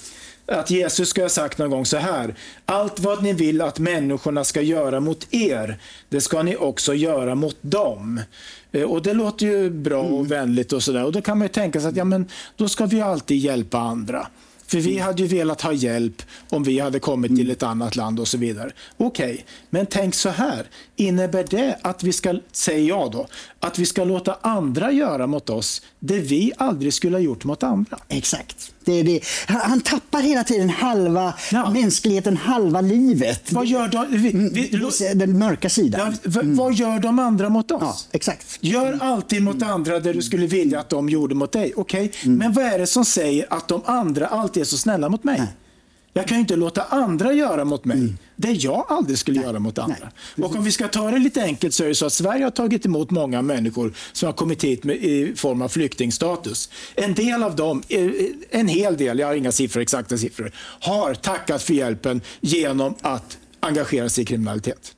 att 0.48 0.70
Jesus 0.70 1.10
ska 1.10 1.22
ha 1.22 1.30
sagt 1.30 1.58
någon 1.58 1.70
gång 1.70 1.86
så 1.86 1.98
här. 1.98 2.36
Allt 2.66 3.00
vad 3.00 3.24
ni 3.24 3.34
vill 3.34 3.62
att 3.62 3.80
människorna 3.80 4.44
ska 4.44 4.62
göra 4.62 5.00
mot 5.00 5.28
er, 5.34 5.80
det 6.10 6.22
ska 6.22 6.44
ni 6.44 6.56
också 6.56 6.94
göra 6.94 7.36
mot 7.36 7.58
dem. 7.62 8.22
Eh, 8.72 8.84
och 8.84 9.02
Det 9.02 9.14
låter 9.14 9.46
ju 9.46 9.70
bra 9.70 10.02
och 10.02 10.20
mm. 10.20 10.28
vänligt 10.28 10.74
och 10.74 10.84
sådär. 10.84 11.04
Och 11.04 11.12
då 11.12 11.22
kan 11.22 11.38
man 11.38 11.46
ju 11.46 11.54
tänka 11.54 11.80
sig 11.80 11.90
att 11.90 11.96
ja, 11.96 12.04
men, 12.04 12.26
då 12.56 12.70
ska 12.70 12.86
vi 12.86 13.02
alltid 13.02 13.38
hjälpa 13.38 13.78
andra. 13.78 14.28
För 14.68 14.78
vi 14.78 14.98
hade 14.98 15.22
ju 15.22 15.28
velat 15.28 15.62
ha 15.62 15.74
hjälp 15.74 16.22
om 16.50 16.64
vi 16.64 16.80
hade 16.80 17.00
kommit 17.00 17.36
till 17.36 17.52
ett 17.52 17.64
annat 17.64 17.96
land 17.96 18.20
och 18.20 18.28
så 18.28 18.38
vidare. 18.38 18.72
Okej, 18.98 19.32
okay, 19.32 19.44
men 19.70 19.86
tänk 19.86 20.16
så 20.16 20.30
här. 20.30 20.66
Innebär 20.96 21.46
det 21.50 21.78
att 21.82 22.04
vi 22.04 22.14
ska, 22.14 22.40
säger 22.52 22.88
jag 22.88 23.12
då, 23.12 23.28
att 23.60 23.80
vi 23.80 23.86
ska 23.86 24.04
låta 24.04 24.38
andra 24.42 24.92
göra 24.92 25.28
mot 25.28 25.50
oss 25.50 25.82
det 26.00 26.20
vi 26.20 26.52
aldrig 26.58 26.94
skulle 26.94 27.16
ha 27.16 27.22
gjort 27.22 27.44
mot 27.44 27.64
andra? 27.64 28.00
Exakt. 28.08 28.74
Det 28.88 29.04
det. 29.04 29.20
Han, 29.48 29.82
tappar 29.82 30.22
hela 30.22 30.44
tiden 30.44 30.70
halva 30.70 31.34
ja. 31.52 31.70
mänskligheten, 31.70 32.38
halva 32.38 32.82
livet. 32.82 33.52
Vad 33.52 33.66
gör 33.66 33.88
de, 33.88 34.06
vi, 34.10 34.18
vi, 34.18 34.76
mm, 34.76 35.20
den 35.20 35.40
mörka 35.40 35.70
sidan. 35.70 36.18
Ja, 36.24 36.42
mm. 36.42 36.56
Vad 36.56 36.74
gör 36.74 37.00
de 37.00 37.20
andra 37.20 37.50
mot 37.50 37.72
oss? 37.72 37.82
Ja, 37.82 37.98
exakt. 38.12 38.58
Gör 38.60 38.98
alltid 39.02 39.44
mot 39.44 39.64
andra 39.64 40.00
det 40.00 40.14
du 40.14 40.22
skulle 40.22 40.48
vilja 40.48 40.80
att 40.80 40.90
de 40.90 41.10
gjorde 41.10 41.36
mot 41.36 41.52
dig. 41.52 41.74
Okej, 41.76 42.06
okay? 42.06 42.20
mm. 42.26 42.38
men 42.38 42.54
vad 42.54 42.66
är 42.66 42.80
det 42.80 42.88
som 42.88 43.06
säger 43.06 43.46
att 43.50 43.68
de 43.68 43.82
andra 43.86 44.28
alltid 44.28 44.62
är 44.62 44.66
så 44.66 44.78
snälla 44.78 45.10
mot 45.10 45.24
mig? 45.24 45.40
Nej. 45.40 45.48
Jag 46.14 46.28
kan 46.28 46.38
ju 46.38 46.42
inte 46.42 46.56
låta 46.56 46.84
andra 46.84 47.34
göra 47.34 47.66
mot 47.66 47.86
mig 47.86 47.98
mm. 47.98 48.18
Det 48.40 48.52
jag 48.52 48.86
aldrig 48.90 49.18
skulle 49.20 49.40
Nej. 49.40 49.48
göra 49.48 49.60
mot 49.60 49.78
andra. 49.78 50.12
Nej. 50.36 50.46
Och 50.46 50.56
om 50.56 50.64
vi 50.64 50.72
ska 50.72 50.88
ta 50.88 51.12
det 51.12 51.20
lite 51.20 51.44
enkelt 51.44 51.74
så 51.74 51.84
är 51.84 51.88
det 51.88 51.96
så 51.96 52.06
att 52.06 52.14
Sverige 52.14 52.44
har 52.44 52.52
tagit 52.52 52.86
emot 52.86 53.12
många 53.12 53.42
människor 53.42 53.94
som 54.14 54.26
har 54.26 54.34
kommit 54.34 54.64
hit 54.64 54.84
med, 54.84 54.96
i 54.96 55.36
form 55.36 55.62
av 55.62 55.70
flyktingstatus. 55.70 56.70
En 56.96 57.14
del 57.14 57.44
av 57.44 57.56
dem, 57.56 57.84
eh, 57.90 58.10
en 58.50 58.68
hel 58.68 58.98
del, 58.98 59.20
jag 59.20 59.28
har 59.28 59.36
inga 59.36 59.52
siffror, 59.52 59.82
exakta 59.82 60.18
siffror, 60.18 60.52
har 60.80 61.14
tackat 61.14 61.64
för 61.64 61.74
hjälpen 61.74 62.22
genom 62.42 62.96
att 63.02 63.38
engagera 63.60 64.10
sig 64.10 64.22
i 64.22 64.26
kriminalitet 64.26 64.97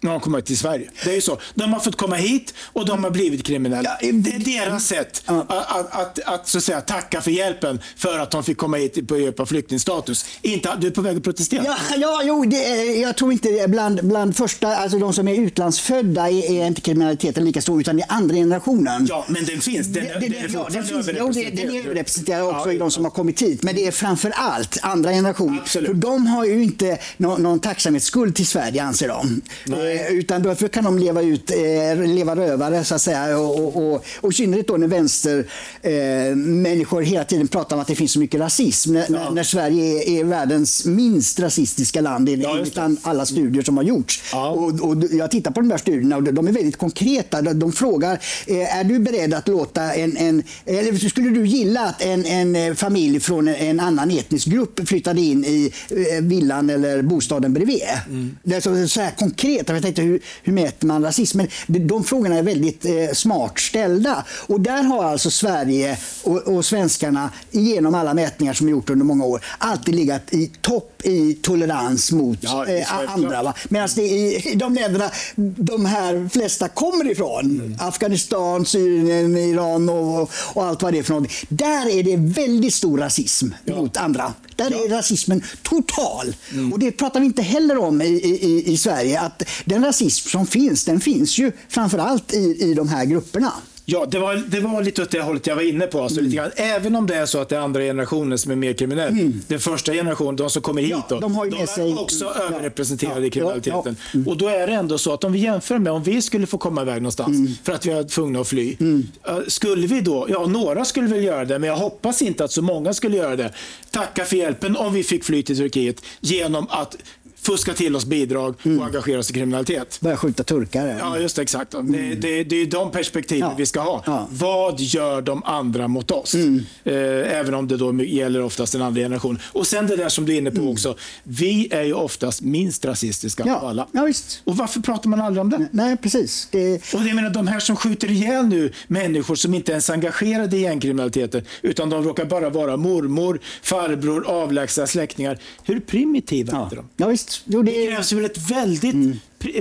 när 0.00 0.10
de 0.10 0.20
kommer 0.20 0.40
till 0.40 0.58
Sverige. 0.58 0.90
Det 1.04 1.10
är 1.10 1.14
ju 1.14 1.20
så. 1.20 1.38
De 1.54 1.72
har 1.72 1.80
fått 1.80 1.96
komma 1.96 2.16
hit 2.16 2.54
och 2.72 2.86
de 2.86 3.04
har 3.04 3.10
blivit 3.10 3.46
kriminella. 3.46 3.98
Ja, 4.00 4.12
det 4.12 4.30
är 4.30 4.64
deras 4.64 4.86
sätt 4.86 5.22
att, 5.26 5.50
att, 5.50 5.92
att, 5.92 6.18
att, 6.18 6.48
så 6.48 6.58
att 6.58 6.64
säga, 6.64 6.80
tacka 6.80 7.20
för 7.20 7.30
hjälpen 7.30 7.80
för 7.96 8.18
att 8.18 8.30
de 8.30 8.44
fick 8.44 8.56
komma 8.56 8.76
hit 8.76 9.08
på 9.08 9.18
hjälp 9.18 9.40
av 9.40 9.46
flyktingstatus. 9.46 10.26
Inte, 10.42 10.76
du 10.80 10.86
är 10.86 10.90
på 10.90 11.00
väg 11.00 11.16
att 11.16 11.22
protestera? 11.22 11.64
Ja, 11.64 11.76
ja 11.96 12.22
jo, 12.24 12.44
det, 12.44 12.84
jag 12.84 13.16
tror 13.16 13.32
inte 13.32 13.68
bland, 13.68 14.04
bland 14.04 14.36
första, 14.36 14.76
alltså 14.76 14.98
de 14.98 15.12
som 15.12 15.28
är 15.28 15.34
utlandsfödda 15.34 16.30
är, 16.30 16.50
är 16.50 16.66
inte 16.66 16.80
kriminaliteten 16.80 17.44
lika 17.44 17.62
stor 17.62 17.80
utan 17.80 17.96
det 17.96 18.02
är 18.02 18.12
andra 18.12 18.34
generationen. 18.34 19.06
Ja, 19.08 19.24
men 19.28 19.44
den 19.44 19.60
finns. 19.60 19.86
Den, 19.86 20.04
den, 20.04 20.20
den, 20.20 20.30
den, 20.30 20.52
ja, 20.52 20.68
den 20.72 20.84
finns. 20.84 21.10
Jo, 21.18 21.30
det, 21.32 21.50
den 21.50 21.74
är 21.74 21.78
överrepresenterad 21.78 22.42
också 22.42 22.68
ja, 22.68 22.72
i 22.72 22.78
de 22.78 22.90
som 22.90 23.04
har 23.04 23.10
kommit 23.10 23.42
hit. 23.42 23.62
Men 23.62 23.74
det 23.74 23.86
är 23.86 23.90
framför 23.90 24.30
allt 24.30 24.78
andra 24.82 25.10
generationer. 25.10 25.62
För 25.66 25.94
de 25.94 26.26
har 26.26 26.44
ju 26.44 26.62
inte 26.62 26.98
någon, 27.16 27.42
någon 27.42 27.60
tacksamhetsskuld 27.60 28.34
till 28.36 28.46
Sverige 28.46 28.82
anser 28.82 29.08
de. 29.08 29.42
Nej. 29.64 29.87
Utan 30.10 30.42
då 30.42 30.54
kan 30.54 30.84
de 30.84 30.98
leva 30.98 31.22
ut, 31.22 31.50
eh, 31.50 31.96
leva 32.06 32.36
rövare 32.36 32.84
så 32.84 32.94
att 32.94 33.02
säga. 33.02 33.38
Och, 33.38 33.58
och, 33.58 33.76
och, 33.76 34.04
och 34.20 34.32
i 34.32 34.34
synnerhet 34.34 34.68
då 34.68 34.76
när 34.76 34.88
vänstermänniskor 34.88 37.02
eh, 37.02 37.08
hela 37.08 37.24
tiden 37.24 37.48
pratar 37.48 37.76
om 37.76 37.82
att 37.82 37.88
det 37.88 37.94
finns 37.94 38.12
så 38.12 38.18
mycket 38.18 38.40
rasism. 38.40 38.92
När, 38.92 39.06
ja. 39.08 39.30
när 39.30 39.42
Sverige 39.42 39.84
är, 39.84 40.20
är, 40.20 40.24
världens 40.24 40.86
minst 40.86 41.40
rasistiska 41.40 42.00
land 42.00 42.28
enligt 42.28 42.76
ja, 42.76 42.90
alla 43.02 43.26
studier 43.26 43.62
som 43.62 43.76
har 43.76 43.84
gjorts. 43.84 44.22
Ja. 44.32 44.50
Och, 44.50 44.80
och, 44.80 44.96
jag 45.10 45.30
tittar 45.30 45.50
på 45.50 45.60
de 45.60 45.70
här 45.70 45.78
studierna 45.78 46.16
och 46.16 46.22
de 46.22 46.48
är 46.48 46.52
väldigt 46.52 46.76
konkreta. 46.76 47.42
De 47.42 47.72
frågar, 47.72 48.18
är 48.46 48.84
du 48.84 48.98
beredd 48.98 49.34
att 49.34 49.48
låta 49.48 49.94
en, 49.94 50.16
en 50.16 50.42
eller 50.66 51.08
skulle 51.08 51.30
du 51.30 51.46
gilla 51.46 51.80
att 51.80 52.02
en, 52.02 52.26
en 52.26 52.76
familj 52.76 53.20
från 53.20 53.48
en 53.48 53.80
annan 53.80 54.10
etnisk 54.10 54.46
grupp 54.46 54.88
flyttade 54.88 55.20
in 55.20 55.44
i 55.44 55.72
villan 56.20 56.70
eller 56.70 57.02
bostaden 57.02 57.52
bredvid? 57.52 57.82
Mm. 58.08 58.36
Det 58.42 58.54
är 58.54 58.60
så, 58.60 58.88
så 58.88 59.00
här 59.00 59.10
konkret. 59.10 59.70
Jag 59.78 59.82
tänkte, 59.82 60.02
hur, 60.02 60.20
hur 60.42 60.52
mäter 60.52 60.86
man 60.86 61.02
rasism? 61.02 61.38
Men 61.38 61.48
de, 61.66 61.78
de 61.78 62.04
frågorna 62.04 62.36
är 62.36 62.42
väldigt 62.42 62.84
eh, 62.84 63.12
smart 63.12 63.58
ställda. 63.58 64.24
Och 64.46 64.60
där 64.60 64.82
har 64.82 65.04
alltså 65.04 65.30
Sverige 65.30 65.98
och, 66.22 66.36
och 66.36 66.64
svenskarna 66.64 67.30
genom 67.50 67.94
alla 67.94 68.14
mätningar 68.14 68.52
som 68.52 68.68
gjort 68.68 68.90
under 68.90 69.04
många 69.04 69.24
år 69.24 69.44
alltid 69.58 69.94
legat 69.94 70.22
i 70.30 70.50
topp 70.60 71.02
i 71.04 71.34
tolerans 71.34 72.12
mot 72.12 72.38
ja, 72.40 72.66
eh, 72.66 73.12
andra. 73.14 73.54
Medan 73.68 73.88
det 73.94 74.02
i, 74.02 74.54
de 74.56 74.74
länderna 74.74 75.10
de 75.56 75.84
här 75.84 76.28
flesta 76.28 76.68
kommer 76.68 77.10
ifrån, 77.10 77.44
mm. 77.44 77.76
Afghanistan, 77.80 78.66
Syrien, 78.66 79.36
Iran 79.36 79.88
och, 79.88 80.30
och, 80.54 80.64
allt 80.64 80.82
vad 80.82 80.92
det 80.92 80.98
är 80.98 81.02
för 81.02 81.14
något. 81.14 81.30
Där 81.48 81.88
är 81.88 82.02
det 82.02 82.16
väldigt 82.16 82.74
stor 82.74 82.98
rasism 82.98 83.48
ja. 83.64 83.76
mot 83.76 83.96
andra. 83.96 84.32
Där 84.58 84.84
är 84.84 84.88
rasismen 84.88 85.44
total. 85.62 86.36
Mm. 86.52 86.72
Och 86.72 86.78
det 86.78 86.92
pratar 86.92 87.20
vi 87.20 87.26
inte 87.26 87.42
heller 87.42 87.78
om 87.78 88.02
i, 88.02 88.06
i, 88.06 88.72
i 88.72 88.76
Sverige. 88.76 89.20
Att 89.20 89.42
den 89.64 89.84
rasism 89.84 90.28
som 90.28 90.46
finns, 90.46 90.84
den 90.84 91.00
finns 91.00 91.38
ju 91.38 91.52
framförallt 91.68 92.32
i, 92.32 92.56
i 92.60 92.74
de 92.74 92.88
här 92.88 93.04
grupperna. 93.04 93.52
Ja, 93.90 94.06
det 94.06 94.18
var, 94.18 94.34
det 94.34 94.60
var 94.60 94.82
lite 94.82 95.02
åt 95.02 95.10
det 95.10 95.20
hållet 95.20 95.46
jag 95.46 95.56
var 95.56 95.62
inne 95.62 95.86
på. 95.86 96.02
Alltså, 96.02 96.20
mm. 96.20 96.30
lite 96.30 96.52
Även 96.56 96.96
om 96.96 97.06
det 97.06 97.14
är 97.14 97.26
så 97.26 97.38
att 97.38 97.48
det 97.48 97.56
är 97.56 97.60
andra 97.60 97.80
generationen 97.80 98.38
som 98.38 98.52
är 98.52 98.56
mer 98.56 98.72
kriminell. 98.72 99.12
Mm. 99.12 99.40
Den 99.46 99.60
första 99.60 99.92
generationen, 99.92 100.36
de 100.36 100.50
som 100.50 100.62
kommer 100.62 100.82
hit, 100.82 100.90
ja, 100.90 101.06
då, 101.08 101.20
de, 101.20 101.34
har 101.34 101.46
de 101.46 101.62
är 101.62 101.66
sig... 101.66 101.94
också 101.94 102.24
ja. 102.24 102.42
överrepresenterade 102.42 103.20
ja. 103.20 103.26
i 103.26 103.30
kriminaliteten. 103.30 103.96
Ja. 104.12 104.18
Mm. 104.18 104.28
Och 104.28 104.36
då 104.36 104.48
är 104.48 104.66
det 104.66 104.72
ändå 104.72 104.98
så 104.98 105.12
att 105.12 105.24
om 105.24 105.32
vi 105.32 105.38
jämför 105.38 105.78
med 105.78 105.92
om 105.92 106.02
vi 106.02 106.22
skulle 106.22 106.46
få 106.46 106.58
komma 106.58 106.82
iväg 106.82 107.02
någonstans 107.02 107.36
mm. 107.36 107.52
för 107.62 107.72
att 107.72 107.86
vi 107.86 107.90
är 107.90 108.04
tvungna 108.04 108.40
att 108.40 108.48
fly. 108.48 108.76
Mm. 108.80 109.06
Skulle 109.46 109.86
vi 109.86 110.00
då, 110.00 110.26
ja 110.28 110.46
några 110.46 110.84
skulle 110.84 111.08
väl 111.08 111.24
göra 111.24 111.44
det, 111.44 111.58
men 111.58 111.68
jag 111.68 111.76
hoppas 111.76 112.22
inte 112.22 112.44
att 112.44 112.52
så 112.52 112.62
många 112.62 112.94
skulle 112.94 113.16
göra 113.16 113.36
det. 113.36 113.52
Tacka 113.90 114.24
för 114.24 114.36
hjälpen 114.36 114.76
om 114.76 114.94
vi 114.94 115.04
fick 115.04 115.24
fly 115.24 115.42
till 115.42 115.56
Turkiet 115.56 116.02
genom 116.20 116.66
att 116.70 116.96
fuska 117.42 117.74
till 117.74 117.96
oss 117.96 118.04
bidrag 118.04 118.54
mm. 118.62 118.78
och 118.78 118.86
engagera 118.86 119.18
oss 119.18 119.30
i 119.30 119.32
kriminalitet. 119.32 119.98
Börja 120.00 120.16
skjuta 120.16 120.44
turkar. 120.44 120.96
Ja, 121.00 121.18
just 121.18 121.36
det, 121.36 121.42
exakt. 121.42 121.74
Mm. 121.74 121.92
Det, 121.92 122.14
det, 122.14 122.44
det 122.44 122.56
är 122.56 122.66
de 122.66 122.90
perspektiven 122.90 123.48
ja. 123.48 123.54
vi 123.58 123.66
ska 123.66 123.80
ha. 123.80 124.02
Ja. 124.06 124.28
Vad 124.30 124.80
gör 124.80 125.22
de 125.22 125.42
andra 125.44 125.88
mot 125.88 126.10
oss? 126.10 126.34
Mm. 126.34 126.66
Eh, 126.84 126.94
även 127.38 127.54
om 127.54 127.68
det 127.68 127.76
då 127.76 128.02
gäller 128.04 128.42
oftast 128.42 128.72
den 128.72 128.82
andra 128.82 129.00
generationen. 129.00 129.40
Och 129.52 129.66
sen 129.66 129.86
det 129.86 129.96
där 129.96 130.08
som 130.08 130.26
du 130.26 130.34
är 130.34 130.38
inne 130.38 130.50
på 130.50 130.60
mm. 130.60 130.72
också. 130.72 130.96
Vi 131.22 131.68
är 131.70 131.82
ju 131.82 131.92
oftast 131.92 132.42
minst 132.42 132.84
rasistiska 132.84 133.42
ja. 133.46 133.56
av 133.56 133.64
alla. 133.64 133.86
Ja, 133.92 134.04
visst. 134.04 134.42
Och 134.44 134.56
varför 134.56 134.80
pratar 134.80 135.10
man 135.10 135.20
aldrig 135.20 135.40
om 135.40 135.50
det? 135.50 135.68
Nej, 135.72 135.96
precis. 135.96 136.48
Det... 136.50 136.94
Och 136.94 137.00
jag 137.00 137.14
menar, 137.14 137.30
de 137.30 137.46
här 137.46 137.60
som 137.60 137.76
skjuter 137.76 138.10
ihjäl 138.10 138.46
nu 138.46 138.72
människor 138.86 139.34
som 139.34 139.54
inte 139.54 139.72
ens 139.72 139.90
är 139.90 139.94
engagerade 139.94 140.56
i 140.56 140.60
gängkriminaliteten, 140.60 141.42
utan 141.62 141.90
de 141.90 142.04
råkar 142.04 142.24
bara 142.24 142.50
vara 142.50 142.76
mormor, 142.76 143.40
farbror, 143.62 144.26
avlägsna 144.26 144.86
släktingar. 144.86 145.38
Hur 145.64 145.80
primitiva 145.80 146.52
ja. 146.52 146.68
är 146.72 146.76
de? 146.76 146.88
Ja, 146.96 147.06
visst. 147.06 147.27
Jo, 147.44 147.62
det... 147.62 147.72
det 147.72 147.86
krävs 147.86 148.12
väl 148.12 148.24
ett 148.24 148.50
väldigt 148.50 148.94
mm. 148.94 149.16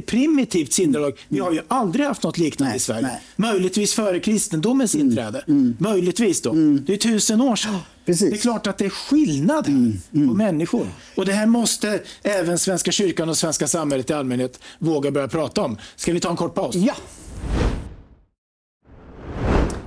primitivt 0.06 0.73
sinnelag. 0.73 1.19
Vi 1.27 1.39
har 1.39 1.51
ju 1.51 1.62
aldrig 1.67 2.06
haft 2.06 2.23
något 2.23 2.38
liknande 2.38 2.69
nej, 2.69 2.77
i 2.77 2.80
Sverige. 2.80 3.01
Nej. 3.01 3.21
Möjligtvis 3.36 3.93
före 3.93 4.19
kristendomens 4.19 4.95
mm. 4.95 5.08
inträde. 5.08 5.43
Mm. 5.47 5.75
Möjligtvis 5.80 6.41
då. 6.41 6.51
Mm. 6.51 6.84
Det 6.88 6.93
är 6.93 6.97
tusen 6.97 7.41
år 7.41 7.56
sedan. 7.56 7.77
Precis. 8.06 8.30
Det 8.30 8.36
är 8.36 8.41
klart 8.41 8.67
att 8.67 8.77
det 8.77 8.86
är 8.86 8.89
skillnad 8.89 9.67
mm. 9.67 9.97
Mm. 10.13 10.27
på 10.27 10.34
människor. 10.34 10.88
Och 11.15 11.25
det 11.25 11.34
här 11.34 11.45
måste 11.45 11.99
även 12.23 12.60
Svenska 12.60 12.91
kyrkan 12.91 13.30
och 13.30 13.38
svenska 13.38 13.67
samhället 13.67 14.10
i 14.10 14.13
allmänhet 14.13 14.60
våga 14.80 15.12
börja 15.12 15.27
prata 15.27 15.62
om. 15.62 15.77
Ska 15.95 16.13
vi 16.13 16.19
ta 16.19 16.30
en 16.30 16.36
kort 16.36 16.56
paus? 16.56 16.75
Ja. 16.75 16.95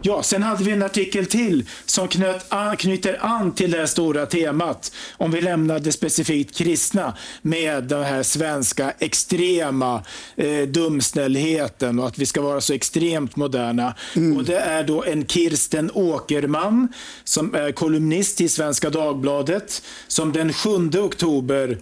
Ja, 0.02 0.22
sen 0.22 0.42
hade 0.42 0.64
vi 0.64 0.70
en 0.70 0.82
artikel 0.82 1.26
till 1.26 1.64
som 1.84 2.08
knöt 2.08 2.44
an, 2.48 2.76
knyter 2.76 3.18
an 3.20 3.52
till 3.52 3.70
det 3.70 3.78
här 3.78 3.86
stora 3.86 4.26
temat. 4.26 4.92
Om 5.16 5.30
vi 5.30 5.40
lämnade 5.40 5.92
specifikt 5.92 6.56
kristna 6.56 7.16
med 7.42 7.84
den 7.84 8.04
här 8.04 8.22
svenska 8.22 8.90
extrema 8.98 10.02
eh, 10.36 10.62
dumsnällheten 10.68 11.98
och 11.98 12.06
att 12.06 12.18
vi 12.18 12.26
ska 12.26 12.42
vara 12.42 12.60
så 12.60 12.72
extremt 12.72 13.36
moderna. 13.36 13.94
Mm. 14.16 14.36
Och 14.36 14.44
Det 14.44 14.58
är 14.58 14.84
då 14.84 15.04
en 15.04 15.26
Kirsten 15.26 15.90
Åkerman 15.94 16.88
som 17.24 17.54
är 17.54 17.72
kolumnist 17.72 18.40
i 18.40 18.48
Svenska 18.48 18.90
Dagbladet 18.90 19.82
som 20.08 20.32
den 20.32 20.52
7 20.52 20.70
oktober 20.98 21.78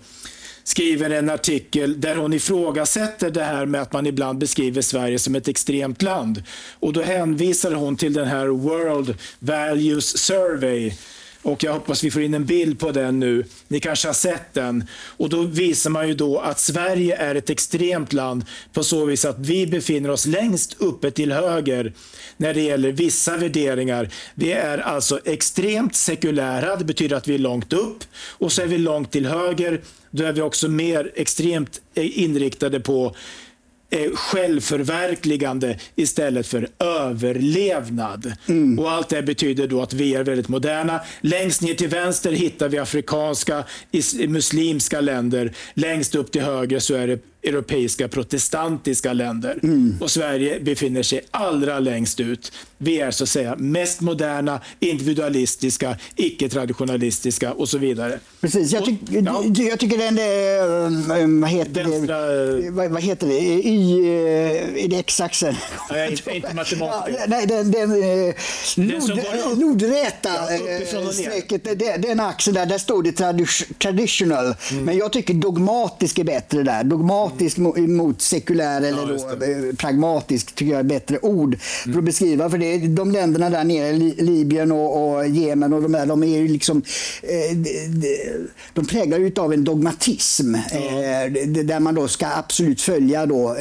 skriver 0.68 1.10
en 1.10 1.30
artikel 1.30 2.00
där 2.00 2.16
hon 2.16 2.32
ifrågasätter 2.32 3.30
det 3.30 3.42
här 3.42 3.66
med 3.66 3.82
att 3.82 3.92
man 3.92 4.06
ibland 4.06 4.38
beskriver 4.38 4.82
Sverige 4.82 5.18
som 5.18 5.34
ett 5.34 5.48
extremt 5.48 6.02
land. 6.02 6.42
Och 6.80 6.92
då 6.92 7.02
hänvisar 7.02 7.72
hon 7.72 7.96
till 7.96 8.12
den 8.12 8.28
här 8.28 8.46
World 8.46 9.14
Values 9.38 10.18
Survey 10.18 10.92
och 11.42 11.64
jag 11.64 11.72
hoppas 11.72 12.04
vi 12.04 12.10
får 12.10 12.22
in 12.22 12.34
en 12.34 12.44
bild 12.44 12.78
på 12.78 12.92
den 12.92 13.20
nu. 13.20 13.44
Ni 13.68 13.80
kanske 13.80 14.08
har 14.08 14.14
sett 14.14 14.54
den. 14.54 14.84
Och 15.16 15.28
då 15.28 15.42
visar 15.42 15.90
man 15.90 16.08
ju 16.08 16.14
då 16.14 16.38
att 16.38 16.60
Sverige 16.60 17.16
är 17.16 17.34
ett 17.34 17.50
extremt 17.50 18.12
land 18.12 18.44
på 18.72 18.84
så 18.84 19.04
vis 19.04 19.24
att 19.24 19.38
vi 19.38 19.66
befinner 19.66 20.10
oss 20.10 20.26
längst 20.26 20.76
uppe 20.78 21.10
till 21.10 21.32
höger 21.32 21.92
när 22.36 22.54
det 22.54 22.60
gäller 22.60 22.92
vissa 22.92 23.36
värderingar. 23.36 24.08
Vi 24.34 24.52
är 24.52 24.78
alltså 24.78 25.20
extremt 25.24 25.94
sekulära, 25.94 26.76
det 26.76 26.84
betyder 26.84 27.16
att 27.16 27.28
vi 27.28 27.34
är 27.34 27.38
långt 27.38 27.72
upp. 27.72 28.04
Och 28.28 28.52
så 28.52 28.62
är 28.62 28.66
vi 28.66 28.78
långt 28.78 29.12
till 29.12 29.26
höger, 29.26 29.80
då 30.10 30.24
är 30.24 30.32
vi 30.32 30.40
också 30.40 30.68
mer 30.68 31.12
extremt 31.14 31.80
eh, 31.94 32.18
inriktade 32.22 32.80
på 32.80 33.14
eh, 33.90 34.10
självförverkligande 34.14 35.78
istället 35.96 36.46
för 36.46 36.68
överlevnad. 36.78 38.32
Mm. 38.48 38.78
Och 38.78 38.90
Allt 38.90 39.08
det 39.08 39.22
betyder 39.22 39.68
då 39.68 39.82
att 39.82 39.92
vi 39.92 40.14
är 40.14 40.24
väldigt 40.24 40.48
moderna. 40.48 41.00
Längst 41.20 41.62
ner 41.62 41.74
till 41.74 41.88
vänster 41.88 42.32
hittar 42.32 42.68
vi 42.68 42.78
afrikanska, 42.78 43.64
muslimska 44.28 45.00
länder. 45.00 45.52
Längst 45.74 46.14
upp 46.14 46.32
till 46.32 46.42
höger 46.42 46.78
så 46.78 46.94
är 46.94 47.06
det 47.06 47.18
europeiska 47.42 48.08
protestantiska 48.08 49.12
länder. 49.12 49.58
Mm. 49.62 49.96
Och 50.00 50.10
Sverige 50.10 50.60
befinner 50.60 51.02
sig 51.02 51.20
allra 51.30 51.78
längst 51.78 52.20
ut. 52.20 52.52
Vi 52.78 53.00
är 53.00 53.10
så 53.10 53.24
att 53.24 53.30
säga 53.30 53.56
mest 53.56 54.00
moderna, 54.00 54.60
individualistiska, 54.80 55.96
icke-traditionalistiska 56.16 57.52
och 57.52 57.68
så 57.68 57.78
vidare. 57.78 58.20
Precis, 58.40 58.72
jag, 58.72 58.84
tyck, 58.84 59.00
ja. 59.08 59.44
jag 59.44 59.78
tycker 59.78 59.98
den, 59.98 60.18
äh, 60.18 61.40
vad 61.40 61.50
heter 61.50 61.84
Vänstra, 61.84 62.20
det, 62.20 62.70
vad, 62.70 62.90
vad, 62.90 63.02
heter 63.02 63.26
det, 63.26 63.38
i, 63.38 63.80
i 64.76 64.96
X-axeln. 64.98 65.56
Nej, 65.90 66.10
inte, 66.10 66.36
inte 66.36 66.54
matematiker. 66.54 67.24
nej, 67.28 67.46
den, 67.46 67.70
den, 67.70 67.92
äh, 67.92 68.34
nord, 68.76 69.58
nordräta 69.58 70.28
ja, 70.92 71.12
strecket, 71.12 71.64
den, 71.78 72.00
den 72.00 72.20
axeln 72.20 72.54
där, 72.54 72.66
där 72.66 72.78
står 72.78 73.02
det 73.02 73.12
traditional. 73.78 74.54
Mm. 74.70 74.84
Men 74.84 74.96
jag 74.96 75.12
tycker 75.12 75.34
dogmatisk 75.34 76.18
är 76.18 76.24
bättre 76.24 76.62
där. 76.62 76.84
Dogmatisk 76.84 77.27
pragmatisk 77.28 77.58
mot 77.88 78.22
sekulär 78.22 78.82
eller 78.82 79.12
ja, 79.12 79.46
eh, 79.46 79.74
pragmatisk 79.76 80.54
tycker 80.54 80.72
jag 80.72 80.80
är 80.80 80.84
bättre 80.84 81.18
ord 81.18 81.54
mm. 81.54 81.92
för 81.92 81.98
att 81.98 82.04
beskriva. 82.04 82.50
För 82.50 82.58
det 82.58 82.66
är 82.66 82.88
de 82.88 83.12
länderna 83.12 83.50
där 83.50 83.64
nere, 83.64 83.92
Libyen 84.22 84.72
och, 84.72 85.16
och 85.16 85.26
Jemen 85.26 85.72
och 85.72 85.82
de 85.82 85.92
där, 85.92 86.06
de 86.06 86.22
är 86.22 86.38
ju 86.38 86.48
liksom 86.48 86.82
eh, 87.22 87.56
de, 88.72 88.86
präglar 88.86 89.18
ju 89.18 89.32
av 89.36 89.52
en 89.52 89.64
dogmatism 89.64 90.54
ja. 90.72 90.78
eh, 90.78 91.30
där 91.48 91.80
man 91.80 91.94
då 91.94 92.08
ska 92.08 92.26
absolut 92.26 92.80
följa 92.80 93.26
då 93.26 93.56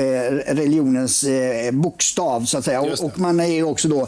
religionens 0.48 1.26
bokstav 1.72 2.46
så 2.46 2.58
att 2.58 2.66
säga. 2.66 2.82
Och, 2.82 3.20
man 3.20 3.40
är 3.40 3.64
också 3.64 3.88
då 3.88 4.08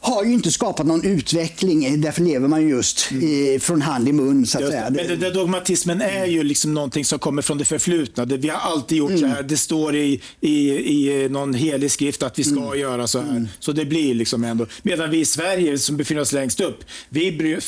har 0.00 0.24
ju 0.24 0.32
inte 0.32 0.50
skapat 0.50 0.86
någon 0.86 1.04
utveckling. 1.04 2.00
Därför 2.00 2.22
lever 2.22 2.48
man 2.48 2.68
just 2.68 3.12
i, 3.12 3.58
från 3.60 3.82
hand 3.82 4.08
i 4.08 4.12
mun. 4.12 4.46
Så 4.46 4.58
att 4.58 4.70
säga. 4.70 4.90
Men 4.90 5.08
den 5.08 5.20
där 5.20 5.34
dogmatismen 5.34 6.00
är 6.00 6.26
ju 6.26 6.42
liksom 6.42 6.74
någonting 6.74 7.04
som 7.04 7.18
kommer 7.18 7.42
från 7.42 7.58
det 7.58 7.64
förflutna. 7.64 8.24
Vi 8.24 8.48
har 8.48 8.58
alltid 8.72 8.98
gjort 8.98 9.10
mm. 9.10 9.20
så 9.20 9.26
här. 9.26 9.42
Det 9.42 9.56
står 9.56 9.96
i, 9.96 10.20
i, 10.40 10.70
i 10.70 11.28
någon 11.28 11.54
helig 11.54 11.90
skrift 11.90 12.22
att 12.22 12.38
vi 12.38 12.44
ska 12.44 12.60
mm. 12.60 12.80
göra 12.80 13.06
så 13.06 13.20
här. 13.20 13.30
Mm. 13.30 13.48
Så 13.58 13.72
det 13.72 13.84
blir 13.84 14.14
liksom 14.14 14.44
ändå. 14.44 14.66
Medan 14.82 15.10
vi 15.10 15.20
i 15.20 15.24
Sverige 15.24 15.78
som 15.78 15.96
befinner 15.96 16.20
oss 16.20 16.32
längst 16.32 16.60
upp, 16.60 16.84
vi 17.08 17.58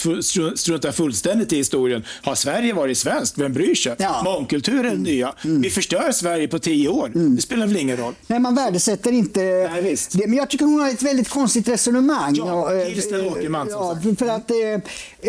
struntar 0.57 0.93
fullständigt 0.93 1.53
i 1.53 1.57
historien. 1.57 2.05
Har 2.23 2.35
Sverige 2.35 2.73
varit 2.73 2.99
svenskt? 2.99 3.39
Vem 3.39 3.53
bryr 3.53 3.75
sig? 3.75 3.97
Ja. 3.99 4.23
Mångkultur 4.25 4.85
är 4.85 4.91
mm. 4.91 5.03
nya. 5.03 5.35
Mm. 5.45 5.63
Vi 5.63 5.71
förstör 5.71 6.13
Sverige 6.13 6.49
på 6.49 6.59
tio 6.59 6.89
år. 6.89 7.07
Mm. 7.15 7.37
Det 7.37 7.43
spelar 7.43 7.67
väl 7.67 7.77
ingen 7.77 7.97
roll? 7.97 8.15
Nej, 8.27 8.41
man 8.41 8.55
värdesätter 8.55 9.13
inte 9.13 9.41
Nej, 9.41 9.83
visst. 9.83 10.13
det. 10.13 10.27
Men 10.27 10.39
jag 10.39 10.51
tycker 10.51 10.65
hon 10.65 10.81
har 10.81 10.89
ett 10.89 11.03
väldigt 11.03 11.29
konstigt 11.29 11.69
resonemang 11.69 12.22
resonemang. 12.31 12.79
Ja, 12.79 12.87
Kirsten 12.95 13.27
Åkerman 13.27 13.69
ja, 13.71 13.99
för 14.19 14.27
att 14.27 14.51
eh, 14.51 14.59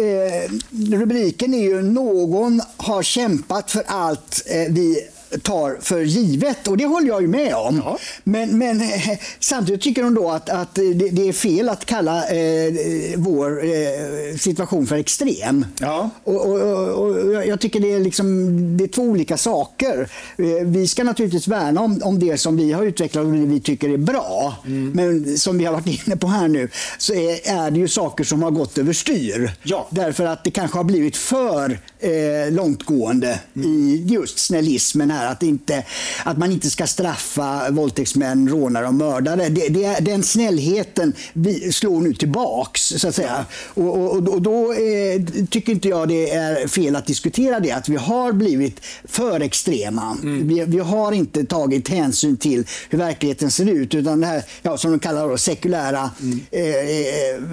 eh, 0.03 0.51
rubriken 0.97 1.53
är 1.53 1.63
ju 1.63 1.81
någon 1.81 2.61
har 2.77 3.03
kämpat 3.03 3.71
för 3.71 3.83
allt 3.87 4.43
eh, 4.45 4.73
vi 4.73 5.09
tar 5.41 5.77
för 5.81 6.01
givet 6.01 6.67
och 6.67 6.77
det 6.77 6.85
håller 6.85 7.07
jag 7.07 7.21
ju 7.21 7.27
med 7.27 7.55
om. 7.55 7.81
Ja. 7.85 7.97
Men, 8.23 8.57
men 8.57 8.81
samtidigt 9.39 9.81
tycker 9.81 10.03
hon 10.03 10.13
då 10.13 10.31
att, 10.31 10.49
att 10.49 10.75
det, 10.75 10.93
det 10.93 11.27
är 11.29 11.33
fel 11.33 11.69
att 11.69 11.85
kalla 11.85 12.29
eh, 12.29 12.73
vår 13.17 13.63
eh, 13.63 14.37
situation 14.37 14.87
för 14.87 14.95
extrem. 14.95 15.65
Ja. 15.79 16.09
Och, 16.23 16.45
och, 16.45 16.61
och, 16.61 16.87
och, 16.87 17.45
jag 17.45 17.59
tycker 17.59 17.79
det 17.79 17.91
är, 17.91 17.99
liksom, 17.99 18.77
det 18.77 18.83
är 18.83 18.87
två 18.87 19.01
olika 19.01 19.37
saker. 19.37 20.09
Eh, 20.37 20.67
vi 20.67 20.87
ska 20.87 21.03
naturligtvis 21.03 21.47
värna 21.47 21.81
om, 21.81 21.99
om 22.03 22.19
det 22.19 22.37
som 22.37 22.57
vi 22.57 22.71
har 22.71 22.83
utvecklat 22.83 23.25
och 23.25 23.31
det 23.31 23.45
vi 23.45 23.59
tycker 23.59 23.89
är 23.89 23.97
bra. 23.97 24.57
Mm. 24.65 24.91
Men 24.95 25.37
som 25.37 25.57
vi 25.57 25.65
har 25.65 25.73
varit 25.73 26.07
inne 26.07 26.17
på 26.17 26.27
här 26.27 26.47
nu 26.47 26.69
så 26.97 27.13
är, 27.13 27.49
är 27.65 27.71
det 27.71 27.79
ju 27.79 27.87
saker 27.87 28.23
som 28.23 28.43
har 28.43 28.51
gått 28.51 28.77
överstyr. 28.77 29.51
Ja. 29.63 29.87
Därför 29.89 30.25
att 30.25 30.43
det 30.43 30.51
kanske 30.51 30.77
har 30.77 30.83
blivit 30.83 31.17
för 31.17 31.79
eh, 31.99 32.51
långtgående 32.51 33.39
mm. 33.55 33.69
i 33.69 34.05
just 34.09 34.39
snällismen 34.39 35.11
här. 35.11 35.22
Att, 35.27 35.43
inte, 35.43 35.83
att 36.23 36.37
man 36.37 36.51
inte 36.51 36.69
ska 36.69 36.87
straffa 36.87 37.71
våldtäktsmän, 37.71 38.49
rånare 38.49 38.87
och 38.87 38.93
mördare. 38.93 39.49
Det, 39.49 39.67
det, 39.69 39.99
den 39.99 40.23
snällheten 40.23 41.13
slår 41.71 42.01
nu 42.01 42.13
tillbaks 42.13 42.81
så 42.81 43.07
att 43.07 43.15
säga. 43.15 43.45
Och, 43.73 43.97
och, 43.97 44.27
och 44.27 44.41
då 44.41 44.73
eh, 44.73 45.21
tycker 45.49 45.71
inte 45.71 45.89
jag 45.89 46.07
det 46.07 46.29
är 46.29 46.67
fel 46.67 46.95
att 46.95 47.05
diskutera 47.05 47.59
det. 47.59 47.71
Att 47.71 47.89
vi 47.89 47.95
har 47.95 48.31
blivit 48.31 48.81
för 49.03 49.39
extrema. 49.39 50.17
Mm. 50.23 50.47
Vi, 50.47 50.65
vi, 50.65 50.79
har 50.79 51.11
inte 51.11 51.43
tagit 51.43 51.89
hänsyn 51.89 52.37
till 52.37 52.65
hur 52.89 52.97
verkligheten 52.97 53.51
ser 53.51 53.69
ut. 53.69 53.95
Utan 53.95 54.21
det 54.21 54.27
här, 54.27 54.43
ja, 54.61 54.77
som 54.77 54.91
de 54.91 54.99
kallar 54.99 55.29
det, 55.29 55.37
sekulära 55.37 56.11
mm. 56.21 56.39
eh, 56.51 56.63
eh 56.63 57.43